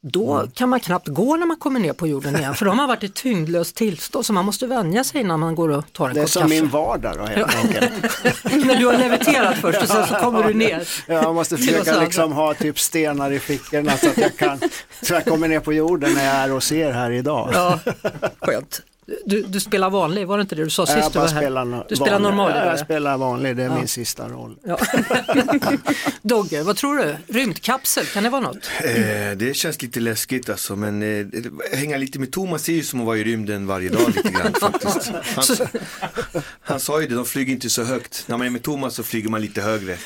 då 0.00 0.34
Mm. 0.34 0.50
kan 0.50 0.68
man 0.68 0.80
knappt 0.80 1.08
gå 1.08 1.36
när 1.36 1.46
man 1.46 1.56
kommer 1.56 1.80
ner 1.80 1.92
på 1.92 2.06
jorden 2.06 2.36
igen 2.36 2.54
för 2.54 2.64
de 2.66 2.78
har 2.78 2.86
varit 2.86 3.02
i 3.04 3.08
tyngdlöst 3.08 3.76
tillstånd 3.76 4.26
så 4.26 4.32
man 4.32 4.44
måste 4.44 4.66
vänja 4.66 5.04
sig 5.04 5.20
innan 5.20 5.40
man 5.40 5.54
går 5.54 5.68
och 5.68 5.92
tar 5.92 6.08
en 6.08 6.14
Det 6.14 6.20
är 6.20 6.24
kopp 6.24 6.30
som 6.30 6.42
kaffe. 6.42 6.54
min 6.54 6.68
vardag 6.68 7.16
då 7.18 7.24
helt 7.24 7.56
enkelt. 7.56 7.92
Men 8.66 8.78
du 8.78 8.86
har 8.86 8.98
leviterat 8.98 9.56
först 9.56 9.82
och 9.82 9.88
sen 9.88 10.06
så 10.06 10.14
kommer 10.14 10.42
du 10.48 10.54
ner. 10.54 10.88
Jag 11.06 11.34
måste 11.34 11.56
försöka 11.56 12.00
liksom 12.00 12.32
ha 12.32 12.54
typ 12.54 12.78
stenar 12.78 13.30
i 13.32 13.38
fickorna 13.38 13.96
så 13.96 14.08
att 14.08 14.18
jag 14.18 14.36
kan, 14.36 14.58
så 15.02 15.14
jag 15.14 15.24
kommer 15.24 15.48
ner 15.48 15.60
på 15.60 15.72
jorden 15.72 16.14
när 16.14 16.24
jag 16.24 16.34
är 16.34 16.52
och 16.52 16.62
ser 16.62 16.92
här 16.92 17.10
idag. 17.10 17.50
Ja, 17.52 17.78
skönt. 18.40 18.82
Du, 19.26 19.42
du 19.42 19.60
spelar 19.60 19.90
vanlig, 19.90 20.26
var 20.26 20.36
det 20.38 20.40
inte 20.42 20.54
det 20.54 20.64
du 20.64 20.70
sa 20.70 20.82
jag 20.88 20.88
sist 21.02 21.12
du 21.12 21.18
var 21.18 21.28
här? 21.28 21.40
spelar 21.40 21.84
du 21.88 21.96
spelar 21.96 22.12
vanlig. 22.12 22.28
normal 22.28 22.52
Ja, 22.56 22.64
Jag 22.66 22.78
spelar 22.78 23.16
vanlig, 23.18 23.56
det 23.56 23.62
är 23.62 23.66
Ja. 23.68 23.74
min 23.78 23.88
sista 23.88 24.28
roll. 24.28 24.56
Ja. 24.64 24.78
Dogge, 26.22 26.62
vad 26.62 26.76
tror 26.76 26.96
du? 26.96 27.16
Rymdkapsel, 27.28 28.06
kan 28.06 28.22
det 28.22 28.30
vara 28.30 28.40
något? 28.40 28.70
Eh, 28.84 28.90
det 29.36 29.56
känns 29.56 29.82
lite 29.82 30.00
läskigt 30.00 30.48
alltså, 30.48 30.76
men 30.76 31.02
eh, 31.02 31.26
hänga 31.72 31.96
lite 31.96 32.18
med 32.18 32.32
Thomas 32.32 32.68
är 32.68 32.72
ju 32.72 32.82
som 32.82 33.00
att 33.00 33.06
vara 33.06 33.18
i 33.18 33.24
rymden 33.24 33.66
varje 33.66 33.88
dag 33.88 34.08
lite 34.16 34.28
grann 34.28 34.54
faktiskt. 34.60 35.10
Han, 35.36 36.42
han 36.60 36.80
sa 36.80 37.00
ju 37.00 37.06
det, 37.06 37.14
de 37.14 37.24
flyger 37.24 37.52
inte 37.52 37.70
så 37.70 37.84
högt. 37.84 38.24
När 38.26 38.36
man 38.36 38.46
är 38.46 38.50
med 38.50 38.62
Thomas 38.62 38.94
så 38.94 39.02
flyger 39.02 39.28
man 39.28 39.40
lite 39.40 39.62
högre. 39.62 39.96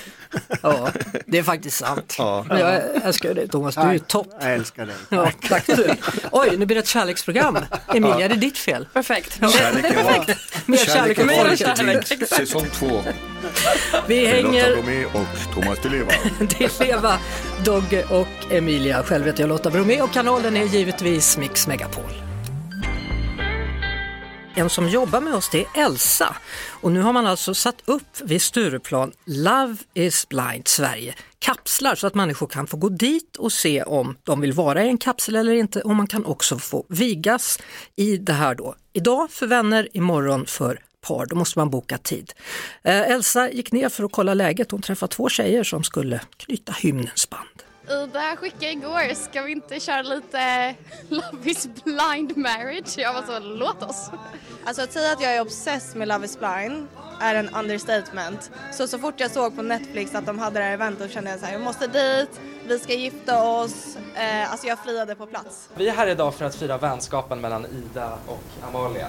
Ja, 0.62 0.90
det 1.26 1.38
är 1.38 1.42
faktiskt 1.42 1.76
sant. 1.78 2.14
Ja. 2.18 2.44
Men 2.48 2.60
jag 2.60 2.82
älskar 3.04 3.34
dig 3.34 3.48
Thomas, 3.48 3.74
du 3.74 3.80
är 3.80 3.92
ju 3.92 3.98
topp. 3.98 4.28
Jag 4.40 4.52
älskar 4.52 4.86
dig. 4.86 4.94
Ja, 5.08 5.30
tack 5.48 5.66
du. 5.66 5.94
Oj, 6.30 6.56
nu 6.56 6.66
blir 6.66 6.74
det 6.74 6.80
ett 6.80 6.88
kärleksprogram. 6.88 7.58
Emilia, 7.94 8.20
är 8.20 8.28
det 8.28 8.34
ditt 8.34 8.58
fel? 8.58 8.86
Perfekt. 8.92 9.38
Ja, 9.40 9.48
är 9.48 9.82
perfekt. 9.82 10.38
Mer 10.66 10.76
kärlek 10.76 11.18
folket. 11.18 11.76
folket 11.76 12.06
till 12.06 12.26
säsong 12.26 12.66
två. 12.72 13.02
Vi 14.06 14.26
hänger 14.26 14.76
Bromé 14.76 15.04
och 15.04 15.54
Thomas 15.54 15.78
Di 15.78 15.88
Leva. 15.88 16.10
till 16.48 16.70
Leva, 16.80 17.18
Dogge 17.64 18.04
och 18.04 18.52
Emilia. 18.52 19.02
Själv 19.02 19.26
heter 19.26 19.40
jag 19.40 19.48
Lotta 19.48 19.70
Bromé 19.70 20.02
och 20.02 20.12
kanalen 20.12 20.56
är 20.56 20.64
givetvis 20.64 21.38
Mix 21.38 21.66
Megapol. 21.66 22.31
En 24.54 24.70
som 24.70 24.88
jobbar 24.88 25.20
med 25.20 25.34
oss 25.34 25.48
det 25.48 25.60
är 25.60 25.84
Elsa 25.84 26.36
och 26.68 26.92
nu 26.92 27.00
har 27.00 27.12
man 27.12 27.26
alltså 27.26 27.54
satt 27.54 27.82
upp 27.84 28.20
vid 28.22 28.42
Stureplan 28.42 29.12
Love 29.24 29.76
is 29.94 30.28
blind 30.28 30.68
Sverige 30.68 31.14
kapslar 31.38 31.94
så 31.94 32.06
att 32.06 32.14
människor 32.14 32.46
kan 32.46 32.66
få 32.66 32.76
gå 32.76 32.88
dit 32.88 33.36
och 33.36 33.52
se 33.52 33.82
om 33.82 34.16
de 34.22 34.40
vill 34.40 34.52
vara 34.52 34.84
i 34.84 34.88
en 34.88 34.98
kapsel 34.98 35.36
eller 35.36 35.52
inte 35.52 35.80
och 35.80 35.96
man 35.96 36.06
kan 36.06 36.24
också 36.24 36.58
få 36.58 36.86
vigas 36.88 37.58
i 37.96 38.16
det 38.16 38.32
här 38.32 38.54
då. 38.54 38.74
Idag 38.92 39.30
för 39.30 39.46
vänner, 39.46 39.88
imorgon 39.92 40.46
för 40.46 40.80
par, 41.00 41.26
då 41.26 41.36
måste 41.36 41.58
man 41.58 41.70
boka 41.70 41.98
tid. 41.98 42.32
Eh, 42.82 43.10
Elsa 43.10 43.50
gick 43.50 43.72
ner 43.72 43.88
för 43.88 44.04
att 44.04 44.12
kolla 44.12 44.34
läget, 44.34 44.70
hon 44.70 44.82
träffade 44.82 45.12
två 45.12 45.28
tjejer 45.28 45.64
som 45.64 45.84
skulle 45.84 46.20
knyta 46.36 46.72
hymnens 46.72 47.30
band. 47.30 47.71
Ida 47.90 48.36
skickade 48.36 48.72
igår, 48.72 49.14
ska 49.14 49.42
vi 49.42 49.52
inte 49.52 49.80
köra 49.80 50.02
lite 50.02 50.74
Love 51.08 51.50
is 51.50 51.68
blind 51.84 52.36
marriage? 52.36 52.98
Jag 52.98 53.12
var 53.12 53.22
så, 53.22 53.38
låt 53.38 53.82
oss. 53.82 54.10
Alltså 54.64 54.82
att 54.82 54.92
säga 54.92 55.12
att 55.12 55.22
jag 55.22 55.34
är 55.36 55.40
obsessed 55.40 55.96
med 55.96 56.08
Love 56.08 56.24
is 56.24 56.38
blind 56.38 56.88
är 57.20 57.34
en 57.34 57.48
understatement. 57.48 58.50
Så 58.72 58.86
så 58.86 58.98
fort 58.98 59.20
jag 59.20 59.30
såg 59.30 59.56
på 59.56 59.62
Netflix 59.62 60.14
att 60.14 60.26
de 60.26 60.38
hade 60.38 60.58
det 60.60 60.64
här 60.64 60.72
eventet 60.72 61.12
kände 61.12 61.30
jag 61.30 61.40
så 61.40 61.46
här, 61.46 61.52
jag 61.52 61.62
måste 61.62 61.86
dit, 61.86 62.40
vi 62.66 62.78
ska 62.78 62.92
gifta 62.94 63.42
oss. 63.42 63.96
Eh, 64.14 64.52
alltså 64.52 64.66
jag 64.66 64.78
friade 64.78 65.14
på 65.14 65.26
plats. 65.26 65.68
Vi 65.74 65.88
är 65.88 65.92
här 65.92 66.06
idag 66.06 66.34
för 66.34 66.44
att 66.44 66.54
fira 66.54 66.78
vänskapen 66.78 67.40
mellan 67.40 67.66
Ida 67.66 68.18
och 68.26 68.68
Amalia. 68.68 69.08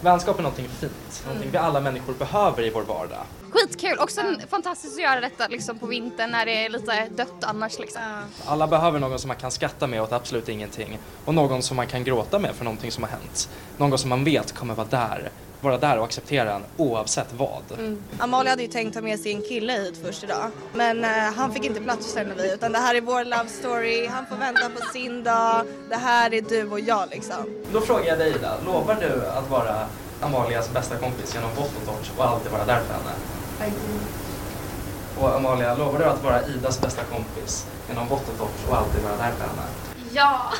Vänskap 0.00 0.38
är 0.38 0.42
någonting 0.42 0.68
fint, 0.68 1.22
någonting 1.26 1.50
vi 1.50 1.58
alla 1.58 1.80
människor 1.80 2.14
behöver 2.14 2.62
i 2.62 2.70
vår 2.70 2.82
vardag. 2.82 3.24
Skitkul, 3.54 3.98
också 3.98 4.20
fantastiskt 4.50 4.94
att 4.94 5.02
göra 5.02 5.20
detta 5.20 5.48
liksom 5.48 5.78
på 5.78 5.86
vintern 5.86 6.30
när 6.30 6.46
det 6.46 6.64
är 6.64 6.68
lite 6.68 7.08
dött 7.08 7.44
annars 7.44 7.78
liksom. 7.78 8.02
Alla 8.46 8.66
behöver 8.66 8.98
någon 8.98 9.18
som 9.18 9.28
man 9.28 9.36
kan 9.36 9.50
skratta 9.50 9.86
med 9.86 10.02
åt 10.02 10.12
absolut 10.12 10.48
ingenting 10.48 10.98
och 11.24 11.34
någon 11.34 11.62
som 11.62 11.76
man 11.76 11.86
kan 11.86 12.04
gråta 12.04 12.38
med 12.38 12.54
för 12.54 12.64
någonting 12.64 12.92
som 12.92 13.04
har 13.04 13.10
hänt. 13.10 13.48
Någon 13.76 13.98
som 13.98 14.10
man 14.10 14.24
vet 14.24 14.52
kommer 14.52 14.74
vara 14.74 14.86
där, 14.86 15.30
vara 15.60 15.78
där 15.78 15.98
och 15.98 16.04
acceptera 16.04 16.54
en 16.54 16.62
oavsett 16.76 17.32
vad. 17.32 17.78
Mm. 17.78 18.02
Amalia 18.18 18.50
hade 18.50 18.62
ju 18.62 18.68
tänkt 18.68 18.94
ta 18.94 19.00
med 19.00 19.20
sig 19.20 19.32
en 19.32 19.42
kille 19.42 19.72
hit 19.72 19.98
först 20.04 20.24
idag. 20.24 20.50
Men 20.72 21.04
eh, 21.04 21.10
han 21.10 21.52
fick 21.52 21.64
inte 21.64 21.80
plats 21.80 22.14
känner 22.14 22.34
vi 22.34 22.54
utan 22.54 22.72
det 22.72 22.78
här 22.78 22.94
är 22.94 23.00
vår 23.00 23.24
love 23.24 23.48
story, 23.48 24.06
han 24.06 24.26
får 24.26 24.36
vänta 24.36 24.68
på 24.68 24.92
sin 24.92 25.24
dag. 25.24 25.66
Det 25.90 25.96
här 25.96 26.34
är 26.34 26.40
du 26.40 26.70
och 26.70 26.80
jag 26.80 27.08
liksom. 27.10 27.64
Då 27.72 27.80
frågar 27.80 28.06
jag 28.06 28.18
dig 28.18 28.30
Ida, 28.30 28.56
lovar 28.66 28.94
du 29.00 29.26
att 29.26 29.50
vara 29.50 29.86
Amalias 30.20 30.72
bästa 30.72 30.96
kompis 30.96 31.34
genom 31.34 31.50
vått 31.56 31.72
och 31.80 31.86
torrt 31.86 32.10
och 32.16 32.24
alltid 32.24 32.52
vara 32.52 32.64
där 32.64 32.80
för 32.80 32.94
henne? 32.94 33.14
Och 35.18 35.36
Amalia, 35.36 35.74
lovar 35.74 35.98
du 35.98 36.04
att 36.04 36.24
vara 36.24 36.46
Idas 36.46 36.80
bästa 36.80 37.04
kompis 37.04 37.66
genom 37.88 38.08
vått 38.08 38.28
och 38.28 38.38
torrt 38.38 38.68
och 38.68 38.76
alltid 38.76 39.02
vara 39.02 39.16
där 39.16 39.32
för 39.32 39.46
henne? 39.46 39.62
Ja! 40.12 40.52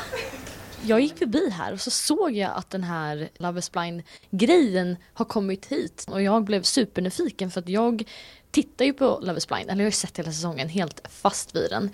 Jag 0.81 0.99
gick 1.01 1.17
förbi 1.17 1.49
här 1.49 1.73
och 1.73 1.81
så 1.81 1.91
såg 1.91 2.31
jag 2.31 2.51
att 2.55 2.69
den 2.69 2.83
här 2.83 3.29
Love 3.37 3.59
is 3.59 3.71
blind 3.71 4.03
grejen 4.29 4.97
har 5.13 5.25
kommit 5.25 5.65
hit 5.65 6.05
och 6.09 6.21
jag 6.21 6.43
blev 6.43 6.61
supernyfiken 6.61 7.51
för 7.51 7.59
att 7.59 7.69
jag 7.69 8.03
tittar 8.51 8.85
ju 8.85 8.93
på 8.93 9.19
Love 9.21 9.37
is 9.37 9.47
blind, 9.47 9.69
eller 9.69 9.79
jag 9.79 9.85
har 9.85 9.85
ju 9.85 9.91
sett 9.91 10.19
hela 10.19 10.31
säsongen 10.31 10.69
helt 10.69 11.01
fast 11.09 11.55
vid 11.55 11.69
den. 11.69 11.89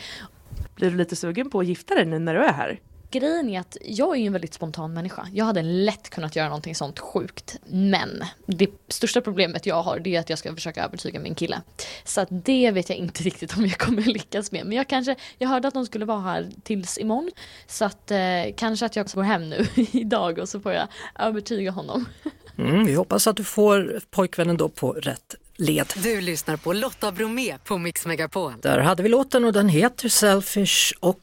Blir 0.76 0.92
du 0.92 0.98
lite 0.98 1.16
sugen 1.16 1.50
på 1.50 1.60
att 1.60 1.66
gifta 1.66 1.96
dig 1.96 2.06
nu 2.06 2.20
när 2.20 2.34
du 2.34 2.44
är 2.44 2.54
här? 2.54 2.80
Grejen 3.12 3.50
är 3.50 3.60
att 3.60 3.78
jag 3.82 4.16
är 4.16 4.20
ju 4.20 4.28
en 4.28 4.34
väldigt 4.34 4.54
spontan 4.54 4.94
människa. 4.94 5.28
Jag 5.34 5.46
hade 5.46 5.62
lätt 5.62 6.10
kunnat 6.10 6.36
göra 6.36 6.48
någonting 6.48 6.76
sånt 6.76 7.00
sjukt. 7.00 7.58
Men 7.66 8.24
det 8.46 8.70
största 8.88 9.22
problemet 9.22 9.66
jag 9.66 9.84
har 9.84 10.00
det 10.00 10.16
är 10.16 10.20
att 10.20 10.30
jag 10.30 10.40
ska 10.40 10.56
försöka 10.56 10.84
övertyga 10.84 11.20
min 11.20 11.36
kille. 11.36 11.62
Så 12.04 12.22
att 12.22 12.28
det 12.32 12.72
vet 12.72 12.90
jag 12.90 12.98
inte 12.98 13.24
riktigt 13.24 13.58
om 13.58 13.66
jag 13.66 13.78
kommer 13.78 14.02
lyckas 14.02 14.52
med. 14.52 14.66
Men 14.66 14.78
jag 14.78 14.88
kanske, 14.88 15.16
jag 15.38 15.50
hörde 15.50 15.68
att 15.68 15.74
de 15.74 15.86
skulle 15.86 16.06
vara 16.06 16.20
här 16.20 16.50
tills 16.64 16.98
imorgon. 16.98 17.32
Så 17.68 17.86
att 17.86 18.12
eh, 18.12 18.20
kanske 18.58 18.86
att 18.86 18.96
jag 18.96 19.08
går 19.08 19.24
hem 19.24 19.50
nu 19.50 19.68
idag 19.92 20.40
och 20.40 20.50
så 20.50 20.60
får 20.60 20.74
jag 20.74 20.88
övertyga 21.20 21.72
honom. 21.72 22.06
Mm, 22.58 22.86
vi 22.86 22.94
hoppas 22.94 23.28
att 23.28 23.36
du 23.36 23.44
får 23.44 24.00
pojkvännen 24.10 24.58
då 24.58 24.70
på 24.70 24.92
rätt 24.92 25.36
led. 25.58 25.94
Du 26.04 26.22
lyssnar 26.22 26.58
på 26.58 26.74
Lotta 26.74 27.12
Bromé 27.12 27.58
på 27.58 27.78
Mix 27.78 28.06
Megapol. 28.06 28.54
Där 28.62 28.80
hade 28.80 29.04
vi 29.04 29.10
låten 29.10 29.46
och 29.46 29.54
den 29.54 29.70
heter 29.70 30.10
Selfish 30.10 30.94
och 31.00 31.20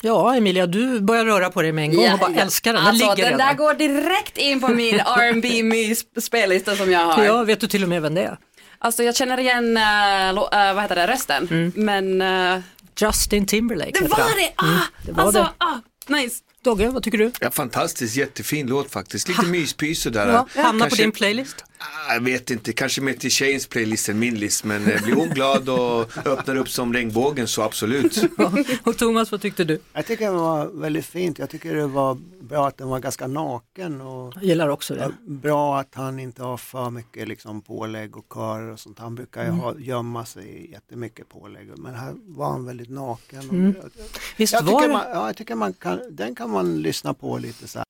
ja 0.00 0.36
Emilia 0.36 0.66
du 0.66 1.00
börjar 1.00 1.24
röra 1.24 1.50
på 1.50 1.62
dig 1.62 1.72
med 1.72 1.84
en 1.84 1.94
gång 1.96 2.12
och 2.12 2.18
bara 2.18 2.34
älskar 2.34 2.72
den, 2.72 2.82
den 2.82 2.88
Alltså 2.88 3.04
ligger 3.10 3.30
den 3.30 3.38
redan. 3.38 3.46
där 3.48 3.54
går 3.54 3.74
direkt 3.74 4.38
in 4.38 4.60
på 4.60 4.68
min 4.68 4.94
R&B 5.00 5.62
mys 5.62 6.04
spellista 6.20 6.76
som 6.76 6.90
jag 6.90 7.00
har. 7.06 7.24
Ja, 7.24 7.44
vet 7.44 7.60
du 7.60 7.66
till 7.66 7.82
och 7.82 7.88
med 7.88 8.02
vem 8.02 8.14
det 8.14 8.22
är? 8.22 8.38
Alltså 8.78 9.02
jag 9.02 9.16
känner 9.16 9.40
igen, 9.40 9.76
uh, 9.76 10.38
uh, 10.42 10.74
vad 10.74 10.82
heter 10.82 10.94
det, 10.96 11.06
rösten. 11.06 11.72
Men... 11.74 12.22
Uh, 12.22 12.60
Justin 13.00 13.46
Timberlake 13.46 13.92
det 14.00 14.08
var 14.08 14.18
det! 14.18 14.52
Ah, 14.56 14.64
Mm, 14.64 14.80
det 15.02 15.12
var 15.12 15.22
alltså, 15.24 15.42
det. 15.42 15.48
ah, 15.58 15.74
nice. 16.06 16.36
Dogge, 16.64 16.88
vad 16.88 17.02
tycker 17.02 17.18
du? 17.18 17.32
Ja, 17.40 17.50
fantastiskt, 17.50 18.16
jättefin 18.16 18.66
låt 18.66 18.90
faktiskt. 18.90 19.28
Lite 19.28 19.46
myspys 19.46 20.02
sådär. 20.02 20.28
Ja, 20.28 20.46
hamnar 20.62 20.72
på 20.72 20.78
Kanske- 20.78 21.02
din 21.02 21.12
playlist? 21.12 21.64
Ah, 21.78 22.14
Jag 22.14 22.20
vet 22.20 22.50
inte, 22.50 22.72
kanske 22.72 23.00
mer 23.00 23.12
till 23.12 23.30
tjejens 23.30 23.66
playlist 23.66 24.08
än 24.08 24.18
min 24.18 24.34
list. 24.34 24.64
Men 24.64 24.86
eh, 24.90 25.02
blir 25.04 25.14
hon 25.14 25.28
glad 25.28 25.68
och 25.68 26.16
öppnar 26.26 26.56
upp 26.56 26.68
som 26.68 26.92
regnbågen 26.92 27.48
så 27.48 27.62
absolut. 27.62 28.18
och 28.84 28.98
Thomas, 28.98 29.30
vad 29.32 29.40
tyckte 29.42 29.64
du? 29.64 29.78
Jag 29.92 30.06
tycker 30.06 30.24
det 30.26 30.32
var 30.38 30.66
väldigt 30.66 31.06
fint. 31.06 31.38
Jag 31.38 31.50
tycker 31.50 31.74
det 31.74 31.86
var 31.86 32.18
bra 32.40 32.68
att 32.68 32.76
den 32.76 32.88
var 32.88 32.98
ganska 33.00 33.26
naken. 33.26 34.00
Och 34.00 34.32
Jag 34.34 34.44
gillar 34.44 34.68
också 34.68 34.94
det. 34.94 35.12
Bra 35.26 35.78
att 35.80 35.94
han 35.94 36.18
inte 36.18 36.42
har 36.42 36.56
för 36.56 36.90
mycket 36.90 37.28
liksom 37.28 37.60
pålägg 37.62 38.16
och 38.16 38.26
körer 38.34 38.72
och 38.72 38.80
sånt. 38.80 38.98
Han 38.98 39.14
brukar 39.14 39.42
ju 39.42 39.48
Mm. 39.48 39.60
ha, 39.60 39.78
gömma 39.78 40.24
sig 40.26 40.44
i 40.48 40.70
jättemycket 40.72 41.28
pålägg. 41.28 41.68
Men 41.76 41.94
här 41.94 42.14
var 42.26 42.50
han 42.50 42.64
väldigt 42.66 42.90
naken. 42.90 43.40
Mm. 43.40 43.74
Jag, 43.82 43.90
Visst 44.36 44.52
jag 44.52 44.62
var 44.62 44.72
tycker 44.72 44.88
det- 44.88 44.92
man, 44.94 45.04
ja, 45.10 45.26
jag 45.26 45.36
tycker 45.36 45.54
man 45.54 45.72
kan, 45.72 46.00
den 46.10 46.34
kan 46.34 46.50
man 46.50 46.76
lyssna 46.82 47.14
på 47.14 47.38
lite 47.38 47.68
så 47.68 47.78
här. 47.78 47.86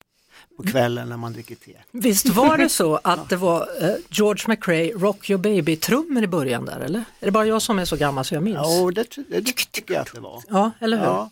På 0.57 0.63
kvällen 0.63 1.09
när 1.09 1.17
man 1.17 1.33
dricker 1.33 1.55
te. 1.55 1.71
Visst 1.91 2.29
var 2.29 2.57
det 2.57 2.69
så 2.69 2.95
att 3.03 3.29
det 3.29 3.35
var 3.35 3.61
eh, 3.81 3.89
George 4.09 4.43
McRae, 4.47 4.91
Rock 4.95 5.29
Your 5.29 5.41
Baby-trummor 5.41 6.23
i 6.23 6.27
början 6.27 6.65
där 6.65 6.79
eller? 6.79 6.99
Är 7.19 7.25
det 7.25 7.31
bara 7.31 7.45
jag 7.45 7.61
som 7.61 7.79
är 7.79 7.85
så 7.85 7.95
gammal 7.95 8.25
så 8.25 8.35
jag 8.35 8.43
minns? 8.43 8.57
Ja, 8.61 8.91
det, 8.95 9.07
det, 9.29 9.39
det 9.39 9.55
tycker 9.71 9.93
jag 9.93 10.01
att 10.01 10.13
det 10.13 10.19
var. 10.19 10.43
Ja, 10.49 10.71
eller 10.79 10.97
hur? 10.97 11.05
Ja. 11.05 11.29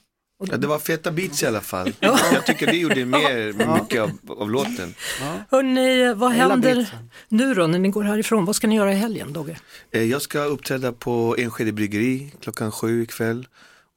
Ja, 0.51 0.57
det 0.57 0.67
var 0.67 0.79
feta 0.79 1.11
beats 1.11 1.43
i 1.43 1.45
alla 1.45 1.61
fall. 1.61 1.93
Jag 1.99 2.45
tycker 2.45 2.67
det 2.67 2.77
gjorde 2.77 3.05
mer, 3.05 3.53
mycket 3.81 4.01
av, 4.01 4.11
av 4.27 4.51
låten. 4.51 4.93
Hörrni, 5.51 6.13
vad 6.13 6.31
händer 6.31 6.88
nu 7.29 7.53
då 7.53 7.67
när 7.67 7.79
ni 7.79 7.89
går 7.89 8.03
härifrån? 8.03 8.45
Vad 8.45 8.55
ska 8.55 8.67
ni 8.67 8.75
göra 8.75 8.93
i 8.93 8.95
helgen 8.95 9.33
Dogge? 9.33 9.57
Eh, 9.91 10.03
Jag 10.03 10.21
ska 10.21 10.39
uppträda 10.43 10.91
på 10.91 11.35
Enskede 11.39 11.71
Bryggeri 11.71 12.31
klockan 12.41 12.71
sju 12.71 13.03
ikväll. 13.03 13.47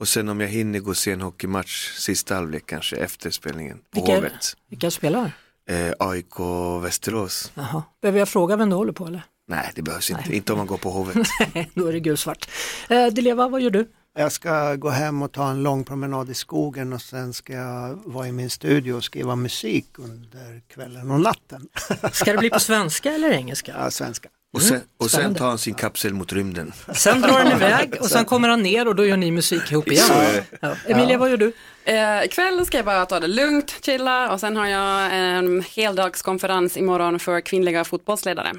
Och 0.01 0.09
sen 0.09 0.29
om 0.29 0.41
jag 0.41 0.49
hinner 0.49 0.79
gå 0.79 0.91
och 0.91 0.97
se 0.97 1.13
en 1.13 1.21
hockeymatch 1.21 1.93
sista 1.99 2.35
halvlek 2.35 2.67
kanske 2.67 2.97
efter 2.97 3.31
spelningen 3.31 3.79
på 3.79 4.01
Vilka, 4.01 4.15
Hovet. 4.15 4.57
vilka 4.71 4.91
spelar? 4.91 5.33
Eh, 5.71 5.93
AIK 5.99 6.39
Västerås. 6.83 7.53
Jaha. 7.55 7.83
Behöver 8.03 8.19
jag 8.19 8.29
fråga 8.29 8.57
vem 8.57 8.71
du 8.71 8.77
håller 8.77 8.93
på 8.93 9.07
eller? 9.07 9.23
Nej, 9.49 9.73
det 9.75 9.83
behövs 9.83 10.11
inte. 10.11 10.37
Inte 10.37 10.53
om 10.53 10.59
man 10.59 10.67
går 10.67 10.77
på 10.77 10.91
Hovet. 10.91 11.17
Då 11.75 11.87
är 11.87 11.93
det 11.93 12.01
gulsvart. 12.01 12.51
Eh, 12.89 13.07
Dileva, 13.07 13.49
vad 13.49 13.61
gör 13.61 13.71
du? 13.71 13.89
Jag 14.19 14.33
ska 14.33 14.75
gå 14.75 14.89
hem 14.89 15.23
och 15.23 15.33
ta 15.33 15.51
en 15.51 15.63
lång 15.63 15.85
promenad 15.85 16.31
i 16.31 16.35
skogen 16.35 16.93
och 16.93 17.03
sen 17.03 17.33
ska 17.33 17.53
jag 17.53 18.01
vara 18.05 18.29
i 18.29 18.33
min 18.33 18.51
studio 18.51 18.93
och 18.93 19.05
skriva 19.05 19.37
musik 19.37 19.87
under 19.99 20.63
kvällen 20.69 21.11
och 21.11 21.21
natten. 21.21 21.69
Ska 22.13 22.33
det 22.33 22.39
bli 22.39 22.51
på 22.51 22.61
svenska 22.61 23.13
eller 23.13 23.31
engelska? 23.31 23.75
Ja, 23.79 23.91
svenska. 23.91 24.29
Och 24.53 24.63
sen, 24.63 24.81
och 24.97 25.11
sen 25.11 25.35
tar 25.35 25.49
han 25.49 25.59
sin 25.59 25.75
kapsel 25.75 26.15
mot 26.15 26.33
rymden. 26.33 26.73
Sen 26.95 27.21
drar 27.21 27.45
den 27.45 27.53
iväg 27.53 27.95
och 28.01 28.07
sen 28.07 28.25
kommer 28.25 28.49
han 28.49 28.63
ner 28.63 28.89
och 28.89 28.95
då 28.95 29.05
gör 29.07 29.17
ni 29.17 29.31
musik 29.31 29.73
ihop 29.73 29.89
igen. 29.89 30.43
Ja. 30.61 30.77
Emilia, 30.87 31.19
vad 31.19 31.31
gör 31.31 31.37
du? 31.37 31.53
Eh, 31.85 32.25
ikväll 32.25 32.67
ska 32.67 32.79
jag 32.79 32.85
bara 32.87 33.07
ta 33.07 33.21
det 33.21 33.27
lugnt, 33.27 33.75
chilla 33.85 34.33
och 34.33 34.41
sen 34.41 34.57
har 34.57 34.67
jag 34.67 35.17
en 35.17 35.63
heldagskonferens 35.77 36.77
imorgon 36.77 37.19
för 37.19 37.41
kvinnliga 37.41 37.85
fotbollsledare. 37.85 38.53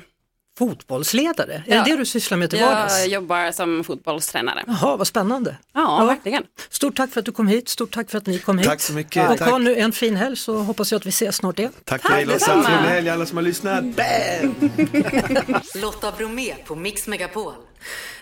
Fotbollsledare, 0.60 1.54
är 1.68 1.76
Ja. 1.76 1.84
det 1.84 1.92
det 1.92 1.98
du 1.98 2.06
sysslar 2.06 2.38
med 2.38 2.50
till 2.50 2.60
vardags? 2.62 3.00
Jag 3.00 3.08
jobbar 3.08 3.52
som 3.52 3.84
fotbollstränare. 3.84 4.64
Jaha, 4.68 4.96
vad 4.98 5.08
spännande. 5.08 5.58
Ja, 5.74 6.06
verkligen. 6.06 6.44
Stort 6.70 6.96
tack 6.96 7.12
för 7.12 7.20
att 7.20 7.26
du 7.26 7.32
kom 7.32 7.48
hit, 7.48 7.70
stort 7.70 7.92
tack 7.94 8.10
för 8.10 8.18
att 8.18 8.26
ni 8.26 8.40
kom 8.40 8.58
hit. 8.58 8.68
Tack 8.68 8.82
så 8.82 8.94
mycket. 8.94 9.30
Och 9.32 9.38
Tack. 9.38 9.50
ha 9.50 9.58
nu 9.58 9.76
en 9.76 9.92
fin 9.92 10.16
helg 10.16 10.36
så 10.36 10.58
hoppas 10.58 10.92
jag 10.92 11.00
att 11.00 11.06
vi 11.06 11.10
ses 11.10 11.36
snart 11.36 11.60
igen. 11.60 11.72
Tack 11.84 12.04
dig 12.10 12.26
Lotta. 12.26 12.46
Trevlig 12.64 12.90
helg 12.90 13.10
alla 13.10 13.26
som 13.26 13.38
har 13.38 13.44
lyssnat. 13.44 13.84
Lotta 15.82 16.12
Bromé 16.18 16.56
på 16.66 16.76
Mix 16.76 17.08
Megapol. 17.08 17.54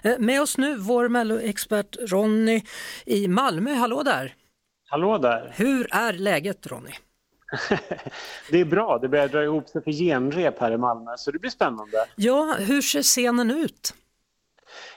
Eh, 0.01 0.19
Med 0.19 0.41
oss 0.41 0.57
nu 0.57 0.75
vår 0.77 1.09
melloexpert 1.09 1.95
Ronny 2.07 2.61
i 3.05 3.27
Malmö. 3.27 3.73
Hallå 3.73 4.03
där! 4.03 4.33
Hallå 4.89 5.17
där! 5.17 5.53
Hur 5.55 5.87
är 5.91 6.13
läget 6.13 6.67
Ronny? 6.67 6.91
Det 8.51 8.59
är 8.59 8.65
bra, 8.65 8.99
det 9.01 9.07
börjar 9.07 9.27
dra 9.27 9.43
ihop 9.43 9.69
sig 9.69 9.83
för 9.83 9.91
genrep 9.91 10.59
här 10.59 10.71
i 10.71 10.77
Malmö 10.77 11.11
så 11.17 11.31
det 11.31 11.39
blir 11.39 11.51
spännande. 11.51 12.05
Ja, 12.15 12.55
hur 12.59 12.81
ser 12.81 13.03
scenen 13.03 13.51
ut? 13.51 13.93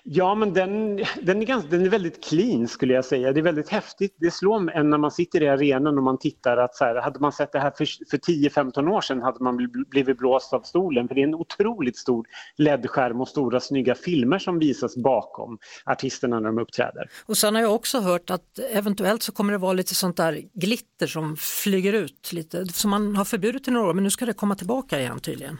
Ja, 0.02 0.34
men 0.34 0.52
den, 0.52 0.96
den, 1.22 1.42
är 1.42 1.46
ganska, 1.46 1.70
den 1.70 1.84
är 1.84 1.88
väldigt 1.88 2.24
clean 2.24 2.68
skulle 2.68 2.94
jag 2.94 3.04
säga. 3.04 3.32
Det 3.32 3.40
är 3.40 3.44
väldigt 3.44 3.68
häftigt. 3.68 4.16
Det 4.18 4.30
slår 4.30 4.70
en 4.70 4.90
när 4.90 4.98
man 4.98 5.10
sitter 5.10 5.42
i 5.42 5.48
arenan 5.48 5.98
och 5.98 6.04
man 6.04 6.18
tittar 6.18 6.56
att 6.56 6.76
så 6.76 6.84
här, 6.84 6.96
hade 6.96 7.20
man 7.20 7.32
sett 7.32 7.52
det 7.52 7.60
här 7.60 7.70
för, 7.70 7.86
för 8.10 8.18
10-15 8.18 8.90
år 8.90 9.00
sedan 9.00 9.22
hade 9.22 9.44
man 9.44 9.70
blivit 9.90 10.18
blåst 10.18 10.52
av 10.52 10.60
stolen. 10.60 11.08
För 11.08 11.14
det 11.14 11.20
är 11.20 11.24
en 11.24 11.34
otroligt 11.34 11.96
stor 11.96 12.26
LED-skärm 12.56 13.20
och 13.20 13.28
stora 13.28 13.60
snygga 13.60 13.94
filmer 13.94 14.38
som 14.38 14.58
visas 14.58 14.96
bakom 14.96 15.58
artisterna 15.84 16.40
när 16.40 16.48
de 16.48 16.58
uppträder. 16.58 17.10
Och 17.26 17.36
sen 17.36 17.54
har 17.54 17.62
jag 17.62 17.74
också 17.74 18.00
hört 18.00 18.30
att 18.30 18.58
eventuellt 18.72 19.22
så 19.22 19.32
kommer 19.32 19.52
det 19.52 19.58
vara 19.58 19.72
lite 19.72 19.94
sånt 19.94 20.16
där 20.16 20.42
glitter 20.54 21.06
som 21.06 21.36
flyger 21.36 21.92
ut 21.92 22.32
lite, 22.32 22.66
som 22.66 22.90
man 22.90 23.16
har 23.16 23.24
förbjudit 23.24 23.68
i 23.68 23.70
några 23.70 23.88
år, 23.88 23.94
men 23.94 24.04
nu 24.04 24.10
ska 24.10 24.26
det 24.26 24.32
komma 24.32 24.54
tillbaka 24.54 25.00
igen 25.00 25.20
tydligen. 25.20 25.58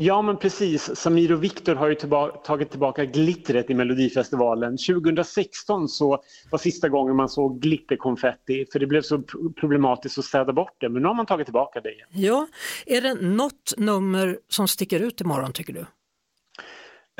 Ja 0.00 0.22
men 0.22 0.36
precis, 0.36 0.96
Samir 0.96 1.32
och 1.32 1.44
Viktor 1.44 1.74
har 1.74 1.88
ju 1.88 1.94
tillba- 1.94 2.30
tagit 2.44 2.70
tillbaka 2.70 3.04
glittret 3.04 3.70
i 3.70 3.74
Melodifestivalen. 3.74 4.76
2016 4.76 5.88
så 5.88 6.22
var 6.50 6.58
sista 6.58 6.88
gången 6.88 7.16
man 7.16 7.28
såg 7.28 7.60
glitterkonfetti 7.60 8.66
för 8.72 8.78
det 8.78 8.86
blev 8.86 9.02
så 9.02 9.22
problematiskt 9.60 10.18
att 10.18 10.24
städa 10.24 10.52
bort 10.52 10.76
det 10.78 10.88
men 10.88 11.02
nu 11.02 11.08
har 11.08 11.14
man 11.14 11.26
tagit 11.26 11.46
tillbaka 11.46 11.80
det 11.80 11.92
igen. 11.92 12.08
Ja, 12.12 12.46
är 12.86 13.00
det 13.00 13.14
något 13.14 13.74
nummer 13.76 14.38
som 14.48 14.68
sticker 14.68 15.00
ut 15.00 15.20
imorgon 15.20 15.52
tycker 15.52 15.72
du? 15.72 15.86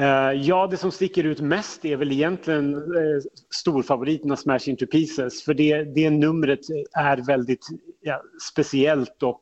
Eh, 0.00 0.32
ja, 0.32 0.66
det 0.66 0.76
som 0.76 0.92
sticker 0.92 1.24
ut 1.24 1.40
mest 1.40 1.84
är 1.84 1.96
väl 1.96 2.12
egentligen 2.12 2.74
uh, 2.74 3.20
storfavoriterna 3.50 4.36
Smash 4.36 4.68
Into 4.68 4.86
Pieces 4.86 5.44
för 5.44 5.54
det, 5.54 5.84
det 5.84 6.10
numret 6.10 6.60
är 6.92 7.26
väldigt 7.26 7.66
ja, 8.00 8.22
speciellt 8.50 9.22
och 9.22 9.40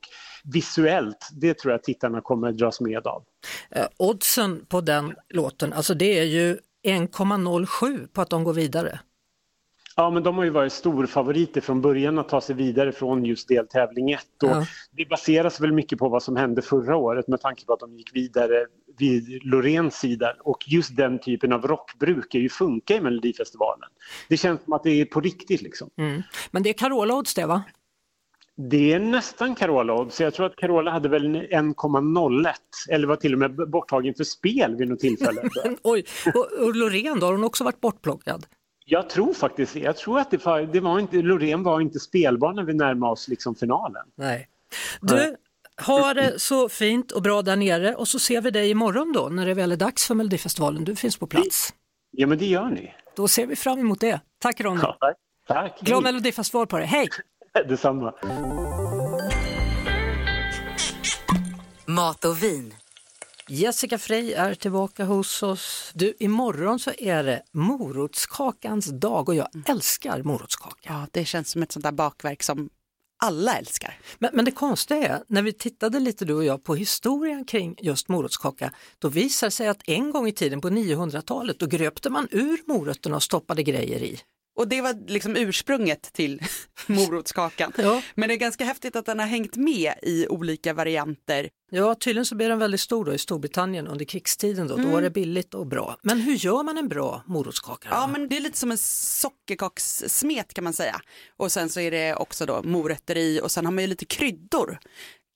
visuellt. 0.53 1.29
Det 1.41 1.53
tror 1.53 1.71
jag 1.71 1.83
tittarna 1.83 2.21
kommer 2.21 2.51
dras 2.51 2.81
med 2.81 3.07
av. 3.07 3.23
Eh, 3.69 3.87
oddsen 3.97 4.65
på 4.69 4.81
den 4.81 5.15
låten, 5.29 5.73
alltså 5.73 5.93
det 5.93 6.19
är 6.19 6.23
ju 6.23 6.57
1,07 6.87 8.07
på 8.07 8.21
att 8.21 8.29
de 8.29 8.43
går 8.43 8.53
vidare. 8.53 8.99
Ja, 9.99 10.09
men 10.09 10.23
de 10.23 10.37
har 10.37 10.43
ju 10.43 10.49
varit 10.49 10.73
storfavoriter 10.73 11.61
från 11.61 11.81
början 11.81 12.19
att 12.19 12.29
ta 12.29 12.41
sig 12.41 12.55
vidare 12.55 12.91
från 12.91 13.25
just 13.25 13.47
deltävling 13.47 14.11
1. 14.11 14.21
Och 14.43 14.49
Ja. 14.49 14.65
Det 14.91 15.05
baseras 15.09 15.61
väl 15.61 15.71
mycket 15.71 15.99
på 15.99 16.09
vad 16.09 16.23
som 16.23 16.35
hände 16.35 16.61
förra 16.61 16.95
året 16.95 17.27
med 17.27 17.41
tanke 17.41 17.65
på 17.65 17.73
att 17.73 17.79
de 17.79 17.97
gick 17.97 18.15
vidare 18.15 18.65
vid 18.97 19.45
Loreens 19.45 19.95
sida. 19.99 20.33
Och 20.43 20.57
just 20.67 20.95
den 20.95 21.19
typen 21.19 21.53
av 21.53 21.67
rock 21.67 21.99
brukar 21.99 22.39
ju 22.39 22.49
funka 22.49 22.95
i 22.95 23.01
Melodifestivalen. 23.01 23.89
Det 24.29 24.37
känns 24.37 24.63
som 24.63 24.73
att 24.73 24.83
det 24.83 25.01
är 25.01 25.05
på 25.05 25.21
riktigt 25.21 25.61
liksom. 25.61 25.89
Mm. 25.97 26.23
Men 26.51 26.63
det 26.63 26.69
är 26.69 26.73
Carola 26.73 27.15
odds 27.15 27.33
det 27.33 27.45
va? 27.45 27.63
Det 28.57 28.93
är 28.93 28.99
nästan 28.99 29.55
Carola 29.55 29.93
odds. 29.93 30.21
Jag 30.21 30.33
tror 30.33 30.45
att 30.45 30.55
Carola 30.55 30.91
hade 30.91 31.09
väl 31.09 31.35
1,01 31.35 32.53
eller 32.89 33.07
var 33.07 33.15
till 33.15 33.33
och 33.33 33.39
med 33.39 33.55
borttagen 33.69 34.13
för 34.13 34.23
spel 34.23 34.75
vid 34.75 34.87
något 34.89 34.99
tillfälle. 34.99 35.41
Oj, 35.83 36.05
och, 36.35 36.65
och 36.65 36.75
Loreen 36.75 37.19
då, 37.19 37.25
har 37.25 37.33
hon 37.33 37.43
också 37.43 37.63
varit 37.63 37.81
bortplockad? 37.81 38.45
Jag 38.85 39.09
tror 39.09 39.33
faktiskt 39.33 39.75
Jag 39.75 39.97
tror 39.97 40.19
att 40.19 40.31
det, 40.31 40.45
var- 40.45 40.61
det 40.61 40.79
var 40.79 40.99
inte, 40.99 41.17
Loreen 41.17 41.63
var 41.63 41.81
inte 41.81 41.99
spelbar 41.99 42.53
när 42.53 42.63
vi 42.63 42.73
närmade 42.73 43.11
oss 43.11 43.27
liksom 43.27 43.55
finalen. 43.55 44.03
Nej. 44.15 44.47
Du, 45.01 45.35
ha 45.85 46.13
det 46.13 46.39
så 46.41 46.69
fint 46.69 47.11
och 47.11 47.21
bra 47.21 47.41
där 47.41 47.55
nere 47.55 47.95
och 47.95 48.07
så 48.07 48.19
ser 48.19 48.41
vi 48.41 48.51
dig 48.51 48.69
imorgon 48.69 49.13
då 49.13 49.29
när 49.29 49.45
det 49.45 49.53
väl 49.53 49.71
är 49.71 49.75
dags 49.75 50.07
för 50.07 50.15
Melodifestivalen. 50.15 50.83
Du 50.83 50.95
finns 50.95 51.17
på 51.17 51.27
plats. 51.27 51.73
Ja 52.11 52.27
men 52.27 52.37
det 52.37 52.45
gör 52.45 52.69
ni. 52.69 52.93
Då 53.15 53.27
ser 53.27 53.45
vi 53.45 53.55
fram 53.55 53.79
emot 53.79 53.99
det. 53.99 54.19
Tack 54.39 54.61
Ronny. 54.61 54.79
Ja, 54.83 54.97
tack. 54.99 55.15
tack. 55.47 55.79
Glad 55.81 56.03
Melodifestival 56.03 56.67
på 56.67 56.77
dig. 56.77 56.87
Hej! 56.87 57.09
Detsamma. 57.63 58.13
Mat 61.85 62.25
och 62.25 62.43
vin. 62.43 62.73
Jessica 63.49 63.97
Frey 63.97 64.33
är 64.33 64.55
tillbaka 64.55 65.05
hos 65.05 65.43
oss. 65.43 65.91
Du, 65.93 66.13
imorgon 66.19 66.79
så 66.79 66.91
är 66.97 67.23
det 67.23 67.41
morotskakans 67.51 68.85
dag 68.85 69.29
och 69.29 69.35
jag 69.35 69.47
älskar 69.65 70.23
morotskaka. 70.23 70.75
Ja, 70.81 71.07
det 71.11 71.25
känns 71.25 71.51
som 71.51 71.63
ett 71.63 71.71
sånt 71.71 71.83
där 71.83 71.91
bakverk 71.91 72.43
som 72.43 72.69
alla 73.23 73.57
älskar. 73.57 73.99
Men, 74.19 74.29
men 74.33 74.45
det 74.45 74.51
konstiga 74.51 75.07
är, 75.07 75.23
när 75.27 75.41
vi 75.41 75.53
tittade 75.53 75.99
lite 75.99 76.25
du 76.25 76.33
och 76.33 76.45
jag 76.45 76.63
på 76.63 76.75
historien 76.75 77.45
kring 77.45 77.75
just 77.81 78.07
morotskaka, 78.07 78.71
då 78.99 79.09
visar 79.09 79.47
det 79.47 79.51
sig 79.51 79.67
att 79.67 79.89
en 79.89 80.11
gång 80.11 80.27
i 80.27 80.31
tiden 80.31 80.61
på 80.61 80.69
900-talet, 80.69 81.59
då 81.59 81.65
gröpte 81.65 82.09
man 82.09 82.27
ur 82.31 82.59
morötterna 82.67 83.15
och 83.15 83.23
stoppade 83.23 83.63
grejer 83.63 84.03
i. 84.03 84.19
Och 84.57 84.67
det 84.67 84.81
var 84.81 85.09
liksom 85.09 85.35
ursprunget 85.35 86.01
till 86.13 86.41
morotskakan. 86.87 87.71
Ja. 87.77 88.01
Men 88.15 88.29
det 88.29 88.35
är 88.35 88.37
ganska 88.37 88.65
häftigt 88.65 88.95
att 88.95 89.05
den 89.05 89.19
har 89.19 89.25
hängt 89.27 89.55
med 89.55 89.93
i 90.01 90.27
olika 90.27 90.73
varianter. 90.73 91.49
Ja, 91.71 91.95
tydligen 91.95 92.25
så 92.25 92.35
blev 92.35 92.49
den 92.49 92.59
väldigt 92.59 92.81
stor 92.81 93.05
då 93.05 93.13
i 93.13 93.17
Storbritannien 93.17 93.87
under 93.87 94.05
krigstiden 94.05 94.67
då, 94.67 94.75
då 94.75 94.79
Mm. 94.81 94.91
var 94.93 95.01
det 95.01 95.09
billigt 95.09 95.53
och 95.53 95.67
bra. 95.67 95.97
Men 96.01 96.21
hur 96.21 96.33
gör 96.35 96.63
man 96.63 96.77
en 96.77 96.87
bra 96.87 97.23
morotskaka? 97.25 97.87
Ja, 97.91 98.07
men 98.07 98.29
det 98.29 98.37
är 98.37 98.41
lite 98.41 98.57
som 98.57 98.71
en 98.71 98.77
sockerkakssmet 98.77 100.53
kan 100.53 100.63
man 100.63 100.73
säga. 100.73 101.01
Och 101.37 101.51
sen 101.51 101.69
så 101.69 101.79
är 101.79 101.91
det 101.91 102.15
också 102.15 102.45
då 102.45 102.63
morötter 102.63 103.17
i 103.17 103.41
och 103.43 103.51
sen 103.51 103.65
har 103.65 103.71
man 103.73 103.83
ju 103.83 103.87
lite 103.87 104.05
kryddor. 104.05 104.79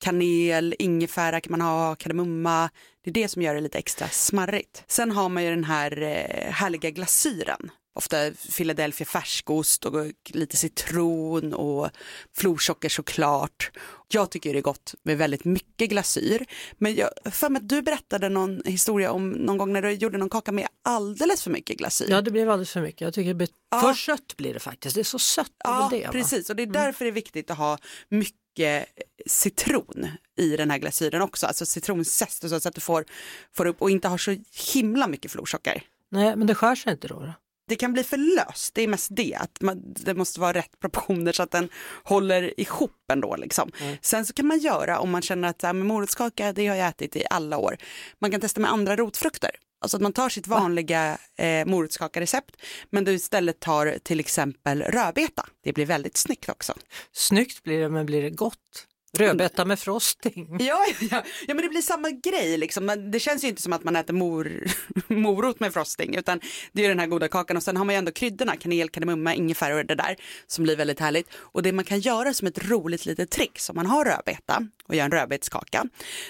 Kanel, 0.04 0.74
ingefära 0.78 1.40
kan 1.40 1.50
man 1.50 1.60
ha, 1.60 1.94
kardemumma. 1.94 2.70
Det 3.04 3.10
är 3.10 3.14
det 3.14 3.28
som 3.28 3.42
gör 3.42 3.54
det 3.54 3.60
lite 3.60 3.78
extra 3.78 4.08
smarrigt. 4.08 4.84
Sen 4.86 5.10
har 5.10 5.28
man 5.28 5.44
ju 5.44 5.50
den 5.50 5.64
här 5.64 6.02
eh, 6.02 6.52
härliga 6.52 6.90
glasyren. 6.90 7.70
Ofta 7.94 8.30
Philadelphia 8.56 9.06
färskost 9.06 9.84
och 9.84 9.94
lite 10.24 10.56
citron 10.56 11.54
och 11.54 11.90
florsocker 12.36 12.88
såklart. 12.88 13.70
Jag 14.08 14.30
tycker 14.30 14.52
det 14.52 14.58
är 14.58 14.62
gott 14.62 14.94
med 15.02 15.18
väldigt 15.18 15.44
mycket 15.44 15.90
glasyr. 15.90 16.46
Men 16.78 16.94
jag 16.94 17.10
för 17.30 17.48
mig 17.48 17.60
att 17.60 17.68
du 17.68 17.82
berättade 17.82 18.28
någon 18.28 18.62
historia 18.64 19.12
om 19.12 19.30
någon 19.30 19.58
gång 19.58 19.72
när 19.72 19.82
du 19.82 19.90
gjorde 19.90 20.18
någon 20.18 20.30
kaka 20.30 20.52
med 20.52 20.68
alldeles 20.84 21.42
för 21.42 21.50
mycket 21.50 21.78
glasyr. 21.78 22.06
Ja, 22.10 22.20
det 22.20 22.30
blev 22.30 22.50
alldeles 22.50 22.70
för 22.70 22.82
mycket. 22.82 23.00
Jag 23.00 23.14
tycker 23.14 23.28
det 23.28 23.34
blir 23.34 23.48
för 23.80 23.94
sött 23.94 24.36
blir 24.36 24.54
det 24.54 24.60
faktiskt. 24.60 24.94
Det 24.94 25.00
är 25.00 25.04
så 25.04 25.18
sött. 25.18 25.52
Ja, 25.64 25.88
det, 25.90 26.08
precis. 26.08 26.50
Och 26.50 26.56
det 26.56 26.62
är 26.62 26.66
därför 26.66 27.04
det 27.04 27.10
är 27.10 27.12
viktigt 27.12 27.50
att 27.50 27.58
ha 27.58 27.78
mycket 28.08 28.86
citron 29.26 30.08
i 30.38 30.56
den 30.56 30.70
här 30.70 30.78
glasyren 30.78 31.22
också. 31.22 31.46
Alltså 31.46 31.66
citronzest 31.66 32.48
så 32.48 32.68
att 32.68 32.74
du 32.74 32.80
får, 32.80 33.04
får 33.52 33.66
upp 33.66 33.82
och 33.82 33.90
inte 33.90 34.08
har 34.08 34.18
så 34.18 34.36
himla 34.74 35.08
mycket 35.08 35.30
florsocker. 35.30 35.82
Nej, 36.08 36.36
men 36.36 36.46
det 36.46 36.54
skär 36.54 36.74
sig 36.74 36.92
inte 36.92 37.08
då? 37.08 37.20
då? 37.20 37.32
Det 37.68 37.76
kan 37.76 37.92
bli 37.92 38.04
för 38.04 38.16
löst, 38.16 38.74
det 38.74 38.82
är 38.82 38.88
mest 38.88 39.08
det, 39.10 39.34
att 39.34 39.60
man, 39.60 39.82
det 39.84 40.14
måste 40.14 40.40
vara 40.40 40.52
rätt 40.52 40.80
proportioner 40.80 41.32
så 41.32 41.42
att 41.42 41.50
den 41.50 41.68
håller 42.04 42.60
ihop 42.60 43.10
ändå. 43.12 43.36
Liksom. 43.36 43.70
Mm. 43.80 43.96
Sen 44.02 44.26
så 44.26 44.32
kan 44.32 44.46
man 44.46 44.58
göra 44.58 44.98
om 44.98 45.10
man 45.10 45.22
känner 45.22 45.48
att 45.48 45.60
så 45.60 45.66
här, 45.66 45.74
med 45.74 45.86
morotskaka, 45.86 46.52
det 46.52 46.66
har 46.66 46.76
jag 46.76 46.88
ätit 46.88 47.16
i 47.16 47.24
alla 47.30 47.58
år. 47.58 47.76
Man 48.18 48.30
kan 48.30 48.40
testa 48.40 48.60
med 48.60 48.70
andra 48.70 48.96
rotfrukter. 48.96 49.50
Alltså 49.80 49.96
att 49.96 50.02
man 50.02 50.12
tar 50.12 50.28
sitt 50.28 50.46
vanliga 50.46 51.18
eh, 51.38 51.66
morotskakarecept 51.66 52.56
men 52.90 53.04
du 53.04 53.12
istället 53.12 53.60
tar 53.60 53.98
till 54.02 54.20
exempel 54.20 54.82
rödbeta. 54.82 55.46
Det 55.64 55.72
blir 55.72 55.86
väldigt 55.86 56.16
snyggt 56.16 56.48
också. 56.48 56.74
Snyggt 57.12 57.62
blir 57.62 57.80
det, 57.80 57.88
men 57.88 58.06
blir 58.06 58.22
det 58.22 58.30
gott? 58.30 58.86
Rödbeta 59.18 59.64
med 59.64 59.78
frosting. 59.78 60.56
Ja, 60.60 60.84
ja, 61.00 61.22
ja, 61.46 61.54
men 61.54 61.56
det 61.56 61.68
blir 61.68 61.82
samma 61.82 62.10
grej 62.10 62.58
liksom. 62.58 63.10
Det 63.12 63.20
känns 63.20 63.44
ju 63.44 63.48
inte 63.48 63.62
som 63.62 63.72
att 63.72 63.84
man 63.84 63.96
äter 63.96 64.14
mor, 64.14 64.64
morot 65.08 65.60
med 65.60 65.72
frosting 65.72 66.16
utan 66.16 66.40
det 66.72 66.84
är 66.84 66.88
den 66.88 66.98
här 66.98 67.06
goda 67.06 67.28
kakan 67.28 67.56
och 67.56 67.62
sen 67.62 67.76
har 67.76 67.84
man 67.84 67.94
ju 67.94 67.98
ändå 67.98 68.12
kryddorna, 68.12 68.56
kanel, 68.56 68.88
kardemumma, 68.88 69.34
ingefära 69.34 69.74
och 69.74 69.86
det 69.86 69.94
där 69.94 70.16
som 70.46 70.64
blir 70.64 70.76
väldigt 70.76 71.00
härligt. 71.00 71.28
Och 71.34 71.62
det 71.62 71.72
man 71.72 71.84
kan 71.84 72.00
göra 72.00 72.34
som 72.34 72.48
ett 72.48 72.68
roligt 72.68 73.06
litet 73.06 73.30
trick 73.30 73.58
om 73.70 73.76
man 73.76 73.86
har 73.86 74.04
rödbeta 74.04 74.68
och 74.88 74.94
gör 74.94 75.04
en 75.04 75.10
rödbetskaka. 75.10 75.84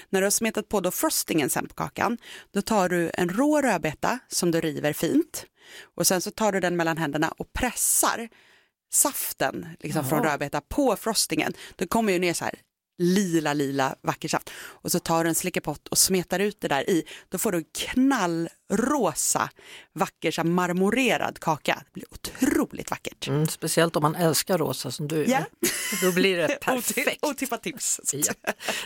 När 0.09 0.21
du 0.21 0.25
har 0.25 0.31
smetat 0.31 0.69
på 0.69 0.79
då 0.79 0.91
frostingen 0.91 1.49
sen 1.49 1.67
på 1.67 1.73
kakan, 1.73 2.17
då 2.53 2.61
tar 2.61 2.89
du 2.89 3.11
en 3.13 3.29
rå 3.29 3.61
rödbeta 3.61 4.19
som 4.27 4.51
du 4.51 4.61
river 4.61 4.93
fint 4.93 5.45
och 5.95 6.07
sen 6.07 6.21
så 6.21 6.31
tar 6.31 6.51
du 6.51 6.59
den 6.59 6.75
mellan 6.75 6.97
händerna 6.97 7.33
och 7.37 7.53
pressar 7.53 8.29
saften 8.93 9.67
liksom, 9.79 10.05
från 10.05 10.23
rödbeta 10.23 10.61
på 10.61 10.95
frostingen. 10.95 11.53
Då 11.75 11.87
kommer 11.87 12.13
ju 12.13 12.19
ner 12.19 12.33
så 12.33 12.45
här 12.45 12.53
lila, 12.97 13.53
lila 13.53 13.95
vacker 14.01 14.29
saft 14.29 14.49
och 14.55 14.91
så 14.91 14.99
tar 14.99 15.23
du 15.23 15.29
en 15.29 15.35
slickepott 15.35 15.87
och 15.87 15.97
smetar 15.97 16.39
ut 16.39 16.61
det 16.61 16.67
där 16.67 16.89
i. 16.89 17.03
Då 17.29 17.37
får 17.37 17.51
du 17.51 17.63
knallrosa, 17.73 19.49
vacker, 19.93 20.31
så 20.31 20.41
här 20.41 20.49
marmorerad 20.49 21.39
kaka. 21.39 21.83
Det 21.85 21.93
blir 21.93 22.05
otroligt 22.11 22.91
vackert. 22.91 23.27
Mm, 23.27 23.47
speciellt 23.47 23.95
om 23.95 24.01
man 24.01 24.15
älskar 24.15 24.57
rosa 24.57 24.91
som 24.91 25.07
du 25.07 25.25
Ja. 25.25 25.45
Då 26.01 26.11
blir 26.11 26.37
det 26.37 26.47
perfekt. 26.61 27.25
Otippat 27.25 27.63
tips. 27.63 27.99
Ja. 28.13 28.33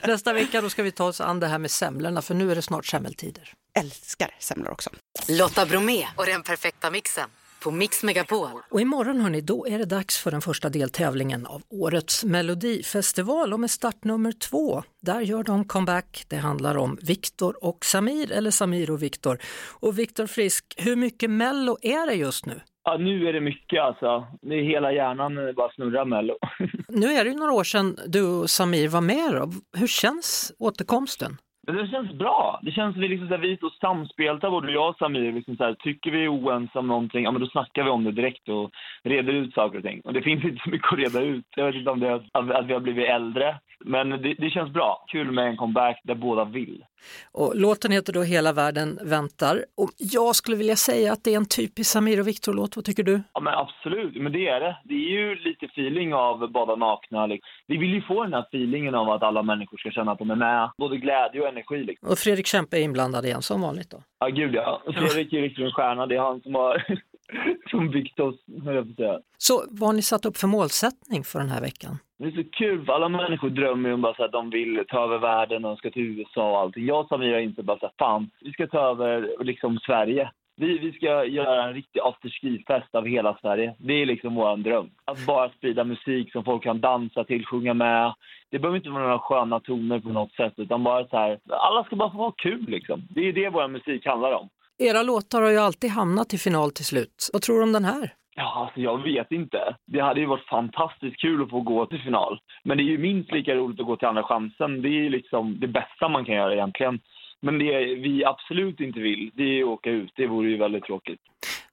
Nästa 0.07 0.33
vecka 0.33 0.61
då 0.61 0.69
ska 0.69 0.83
vi 0.83 0.91
ta 0.91 1.05
oss 1.05 1.21
an 1.21 1.39
det 1.39 1.47
här 1.47 1.57
med 1.59 1.71
semlorna 1.71 2.21
för 2.21 2.33
nu 2.33 2.51
är 2.51 2.55
det 2.55 2.61
snart 2.61 2.85
semmeltider. 2.85 3.53
Älskar 3.79 4.35
semlor 4.39 4.71
också. 4.71 4.89
Lotta 5.27 5.65
Bromé 5.65 6.07
och 6.15 6.25
den 6.25 6.43
perfekta 6.43 6.91
mixen 6.91 7.29
på 7.63 7.71
Mix 7.71 8.03
Megapol. 8.03 8.49
Och 8.71 8.81
imorgon 8.81 9.21
hörni, 9.21 9.41
då 9.41 9.67
är 9.67 9.77
det 9.77 9.85
dags 9.85 10.23
för 10.23 10.31
den 10.31 10.41
första 10.41 10.69
deltävlingen 10.69 11.45
av 11.45 11.61
årets 11.69 12.23
melodifestival 12.23 13.53
och 13.53 13.59
med 13.59 13.71
startnummer 13.71 14.31
två, 14.31 14.83
där 15.01 15.21
gör 15.21 15.43
de 15.43 15.65
comeback. 15.65 16.25
Det 16.27 16.35
handlar 16.35 16.77
om 16.77 16.97
Viktor 17.01 17.63
och 17.63 17.85
Samir 17.85 18.31
eller 18.31 18.51
Samir 18.51 18.91
och 18.91 19.03
Viktor. 19.03 19.39
Och 19.79 19.99
Viktor 19.99 20.27
Frisk, 20.27 20.65
hur 20.77 20.95
mycket 20.95 21.29
mello 21.29 21.77
är 21.81 22.07
det 22.07 22.13
just 22.13 22.45
nu? 22.45 22.61
Ja, 22.83 22.97
nu 22.97 23.27
är 23.27 23.33
det 23.33 23.41
mycket 23.41 23.81
alltså. 23.81 24.27
Det 24.41 24.55
är 24.55 24.63
hela 24.63 24.91
hjärnan 24.91 25.53
bara 25.55 25.71
snurrar 25.71 26.05
Mello. 26.05 26.37
Nu 26.87 27.07
är 27.07 27.23
det 27.23 27.29
ju 27.29 27.35
några 27.37 27.53
år 27.53 27.63
sedan 27.63 27.99
du 28.07 28.23
och 28.23 28.49
Samir 28.49 28.87
var 28.87 29.01
med 29.01 29.33
då. 29.33 29.51
Hur 29.79 29.87
känns 29.87 30.53
återkomsten? 30.59 31.37
Men 31.67 31.75
det 31.75 31.87
känns 31.87 32.11
bra. 32.11 32.59
Det 32.63 32.71
känns 32.71 32.93
som 32.93 33.01
vi 33.01 33.07
liksom 33.07 33.27
så 33.27 33.33
här, 33.33 33.41
vi 33.41 33.51
är 33.51 33.57
så 33.57 33.69
samspelta, 33.69 34.49
både 34.49 34.71
jag 34.71 34.89
och 34.89 34.97
Samir. 34.97 35.31
Liksom 35.31 35.57
så 35.57 35.63
här, 35.63 35.73
tycker 35.73 36.11
vi 36.11 36.23
är 36.23 36.31
oense 36.31 36.79
om 36.79 36.87
någonting, 36.87 37.23
ja 37.23 37.31
men 37.31 37.41
då 37.41 37.47
snackar 37.47 37.83
vi 37.83 37.89
om 37.89 38.03
det 38.03 38.11
direkt 38.11 38.49
och 38.49 38.71
reder 39.03 39.33
ut 39.33 39.53
saker 39.53 39.77
och 39.77 39.83
ting. 39.83 40.01
Och 40.01 40.13
det 40.13 40.21
finns 40.21 40.43
inte 40.43 40.63
så 40.63 40.69
mycket 40.69 40.93
att 40.93 40.99
reda 40.99 41.21
ut. 41.21 41.45
Jag 41.55 41.65
vet 41.65 41.75
inte 41.75 41.91
om 41.91 41.99
det 41.99 42.07
är 42.07 42.15
att, 42.15 42.51
att 42.51 42.65
vi 42.65 42.73
har 42.73 42.79
blivit 42.79 43.09
äldre. 43.09 43.59
Men 43.85 44.09
det, 44.09 44.33
det 44.33 44.49
känns 44.49 44.73
bra. 44.73 45.05
Kul 45.07 45.31
med 45.31 45.47
en 45.47 45.57
comeback 45.57 46.01
där 46.03 46.15
båda 46.15 46.45
vill. 46.45 46.85
Och 47.31 47.55
låten 47.55 47.91
heter 47.91 48.13
då 48.13 48.23
Hela 48.23 48.53
världen 48.53 48.99
väntar. 49.03 49.65
Och 49.77 49.89
jag 49.97 50.35
skulle 50.35 50.57
vilja 50.57 50.75
säga 50.75 51.13
att 51.13 51.23
det 51.23 51.33
är 51.33 51.37
en 51.37 51.45
typisk 51.45 51.91
Samir 51.91 52.19
och 52.19 52.27
Viktor-låt, 52.27 52.75
vad 52.75 52.85
tycker 52.85 53.03
du? 53.03 53.21
Ja 53.33 53.39
men 53.39 53.53
absolut, 53.53 54.21
men 54.21 54.31
det 54.31 54.47
är 54.47 54.59
det. 54.59 54.77
Det 54.83 54.93
är 54.93 55.09
ju 55.09 55.35
lite 55.35 55.65
feeling 55.65 56.13
av 56.13 56.51
bada 56.51 56.75
nakna. 56.75 57.25
Liksom. 57.25 57.49
Vi 57.67 57.77
vill 57.77 57.93
ju 57.93 58.01
få 58.01 58.23
den 58.23 58.33
här 58.33 58.41
feelingen 58.41 58.95
av 58.95 59.09
att 59.09 59.23
alla 59.23 59.43
människor 59.43 59.77
ska 59.77 59.91
känna 59.91 60.11
att 60.11 60.19
de 60.19 60.31
är 60.31 60.35
med. 60.35 60.71
Både 60.77 60.97
glädje 60.97 61.41
och 61.41 61.47
energi. 61.47 61.83
Liksom. 61.83 62.09
Och 62.09 62.17
Fredrik 62.17 62.47
Kempe 62.47 62.77
är 62.77 62.81
inblandad 62.81 63.25
igen 63.25 63.41
som 63.41 63.61
vanligt 63.61 63.89
då. 63.89 64.03
Ja 64.19 64.27
gud 64.27 64.55
ja. 64.55 64.81
Fredrik 64.85 65.33
är 65.33 65.41
riktigt 65.41 65.65
en 65.65 65.71
stjärna. 65.71 66.05
Det 66.05 66.15
är 66.15 66.19
han 66.19 66.41
som 66.41 66.55
har 66.55 66.83
som 67.69 67.89
byggt 67.89 68.19
oss, 68.19 68.35
höll 68.65 68.75
jag 68.75 68.85
på 68.85 68.91
att 68.91 68.95
säga. 68.95 69.19
Så 69.37 69.63
vad 69.69 69.89
har 69.89 69.93
ni 69.93 70.01
satt 70.01 70.25
upp 70.25 70.37
för 70.37 70.47
målsättning 70.47 71.23
för 71.23 71.39
den 71.39 71.49
här 71.49 71.61
veckan? 71.61 71.97
Det 72.19 72.25
är 72.25 72.31
så 72.31 72.43
kul, 72.51 72.85
för 72.85 72.93
alla 72.93 73.09
människor 73.09 73.49
drömmer 73.49 73.89
ju 73.89 73.93
om 73.93 74.01
bara 74.01 74.15
så 74.15 74.23
att 74.23 74.31
de 74.31 74.49
vill 74.49 74.83
ta 74.87 75.03
över 75.03 75.17
världen 75.17 75.65
och 75.65 75.71
de 75.71 75.77
ska 75.77 75.91
till 75.91 76.19
USA 76.19 76.51
och 76.51 76.59
allting. 76.59 76.85
Jag 76.85 77.11
och 77.11 77.19
har 77.19 77.39
insett 77.39 77.65
bara 77.65 77.79
så 77.79 77.85
här, 77.85 77.93
fan, 77.97 78.29
vi 78.41 78.51
ska 78.51 78.67
ta 78.67 78.79
över 78.79 79.43
liksom 79.43 79.79
Sverige. 79.79 80.31
Vi, 80.59 80.77
vi 80.77 80.91
ska 80.91 81.25
göra 81.25 81.63
en 81.63 81.73
riktig 81.73 81.99
afterski-fest 81.99 82.95
av 82.95 83.05
hela 83.05 83.37
Sverige. 83.41 83.75
Det 83.77 83.93
är 83.93 84.05
liksom 84.05 84.35
vår 84.35 84.57
dröm. 84.57 84.89
Att 85.05 85.25
bara 85.25 85.49
sprida 85.49 85.83
musik 85.83 86.31
som 86.31 86.43
folk 86.43 86.63
kan 86.63 86.81
dansa 86.81 87.23
till, 87.23 87.45
sjunga 87.45 87.73
med. 87.73 88.13
Det 88.49 88.59
behöver 88.59 88.77
inte 88.77 88.89
vara 88.89 89.03
några 89.03 89.19
sköna 89.19 89.59
toner 89.59 89.99
på 89.99 90.09
något 90.09 90.33
sätt, 90.33 90.53
utan 90.57 90.83
bara 90.83 91.07
så 91.07 91.17
här, 91.17 91.39
alla 91.49 91.83
ska 91.83 91.95
bara 91.95 92.11
få 92.11 92.17
ha 92.17 92.31
kul 92.31 92.65
liksom. 92.67 93.07
Det 93.09 93.21
är 93.21 93.33
det 93.33 93.49
vår 93.49 93.67
musik 93.67 94.05
handlar 94.05 94.31
om. 94.31 94.49
Era 94.79 95.03
låtar 95.03 95.41
har 95.41 95.49
ju 95.49 95.57
alltid 95.57 95.89
hamnat 95.89 96.33
i 96.33 96.37
final 96.37 96.71
till 96.71 96.85
slut. 96.85 97.29
Vad 97.33 97.41
tror 97.41 97.57
du 97.57 97.63
om 97.63 97.71
den 97.71 97.85
här? 97.85 98.13
Ja, 98.35 98.53
alltså 98.65 98.79
jag 98.79 99.03
vet 99.03 99.31
inte. 99.31 99.75
Det 99.85 99.99
hade 99.99 100.19
ju 100.19 100.25
varit 100.25 100.47
fantastiskt 100.47 101.21
kul 101.21 101.43
att 101.43 101.49
få 101.49 101.61
gå 101.61 101.85
till 101.85 102.01
final. 102.01 102.39
Men 102.63 102.77
det 102.77 102.83
är 102.83 102.85
ju 102.85 102.97
minst 102.97 103.31
lika 103.31 103.55
roligt 103.55 103.79
att 103.79 103.85
gå 103.85 103.95
till 103.95 104.07
Andra 104.07 104.23
chansen. 104.23 104.81
Det 104.81 104.87
är 104.87 105.01
ju 105.03 105.09
liksom 105.09 105.59
det 105.59 105.67
bästa 105.67 106.09
man 106.09 106.25
kan 106.25 106.35
göra 106.35 106.53
egentligen. 106.53 106.99
Men 107.41 107.59
det 107.59 107.95
vi 107.95 108.25
absolut 108.25 108.79
inte 108.79 108.99
vill, 108.99 109.31
det 109.33 109.43
är 109.43 109.63
att 109.63 109.69
åka 109.69 109.89
ut. 109.89 110.11
Det 110.15 110.27
vore 110.27 110.49
ju 110.49 110.57
väldigt 110.57 110.83
tråkigt. 110.83 111.19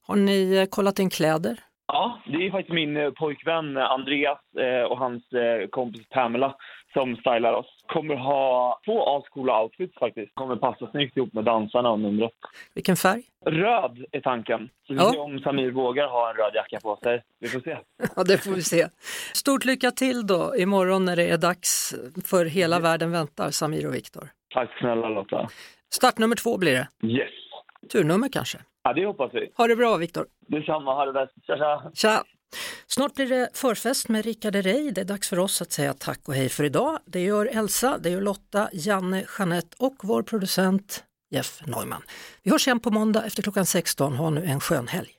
Har 0.06 0.16
ni 0.16 0.56
eh, 0.56 0.66
kollat 0.66 0.98
in 0.98 1.10
kläder? 1.10 1.58
Ja, 1.86 2.18
det 2.26 2.46
är 2.46 2.50
faktiskt 2.50 2.74
min 2.74 2.96
eh, 2.96 3.10
pojkvän 3.10 3.76
eh, 3.76 3.90
Andreas 3.90 4.38
och 4.88 4.98
hans 4.98 5.22
kompis 5.70 6.08
Pamela 6.08 6.54
som 6.94 7.16
stylar 7.16 7.52
oss. 7.52 7.66
Kommer 7.86 8.14
ha 8.16 8.80
två 8.84 9.16
ascoola 9.16 9.62
outfits 9.62 9.98
faktiskt. 9.98 10.34
Kommer 10.34 10.56
passa 10.56 10.90
snyggt 10.90 11.16
ihop 11.16 11.32
med 11.32 11.44
dansarna 11.44 11.90
och 11.90 12.00
numret. 12.00 12.32
Vilken 12.74 12.96
färg? 12.96 13.22
Röd 13.46 14.04
är 14.12 14.20
tanken. 14.20 14.68
Så 14.86 14.92
vi 14.92 14.98
Ja. 14.98 15.04
får 15.04 15.12
se 15.12 15.18
om 15.18 15.38
Samir 15.40 15.70
vågar 15.70 16.06
ha 16.08 16.30
en 16.30 16.36
röd 16.36 16.54
jacka 16.54 16.80
på 16.80 16.96
sig. 17.02 17.22
Vi 17.40 17.48
får 17.48 17.60
se. 17.60 17.78
Ja, 18.16 18.24
det 18.24 18.38
får 18.44 18.50
vi 18.50 18.62
se. 18.62 18.86
Stort 19.34 19.64
lycka 19.64 19.90
till 19.90 20.26
då 20.26 20.56
imorgon 20.56 21.04
när 21.04 21.16
det 21.16 21.30
är 21.30 21.38
dags 21.38 21.94
för 22.26 22.44
Hela 22.46 22.78
världen 22.80 23.10
väntar, 23.12 23.50
Samir 23.50 23.86
och 23.86 23.94
Viktor. 23.94 24.28
Tack 24.54 24.78
snälla 24.78 25.08
Lotta. 25.08 25.48
Start 25.94 26.18
nummer 26.18 26.36
två 26.36 26.58
blir 26.58 26.72
det. 26.72 27.08
Yes. 27.08 27.30
Turnummer 27.92 28.28
kanske. 28.28 28.58
Ja, 28.82 28.92
det 28.92 29.06
hoppas 29.06 29.30
vi. 29.34 29.50
Ha 29.56 29.66
det 29.66 29.76
bra 29.76 29.96
Viktor. 29.96 30.26
Detsamma, 30.48 30.94
ha 30.94 31.04
det 31.06 31.12
bäst. 31.12 31.32
Tja, 31.46 31.56
tja. 31.56 31.90
Tja! 31.94 32.22
Snart 32.86 33.14
blir 33.14 33.26
det 33.26 33.48
förfest 33.52 34.08
med 34.08 34.24
Rickard 34.24 34.56
Herrey. 34.56 34.90
Det 34.90 35.00
är 35.00 35.04
dags 35.04 35.28
för 35.28 35.38
oss 35.38 35.62
att 35.62 35.72
säga 35.72 35.94
tack 35.94 36.20
och 36.28 36.34
hej 36.34 36.48
för 36.48 36.64
idag. 36.64 36.98
Det 37.06 37.20
gör 37.20 37.46
Elsa, 37.46 37.98
det 37.98 38.10
gör 38.10 38.20
Lotta, 38.20 38.68
Janne, 38.72 39.24
Jeanette 39.38 39.76
och 39.78 39.96
vår 40.02 40.22
producent 40.22 41.04
Jeff 41.30 41.60
Neumann. 41.66 42.02
Vi 42.42 42.50
hörs 42.50 42.66
igen 42.66 42.80
på 42.80 42.90
måndag 42.90 43.24
efter 43.24 43.42
klockan 43.42 43.66
16. 43.66 44.12
Ha 44.12 44.30
nu 44.30 44.44
en 44.44 44.60
skön 44.60 44.88
helg. 44.88 45.18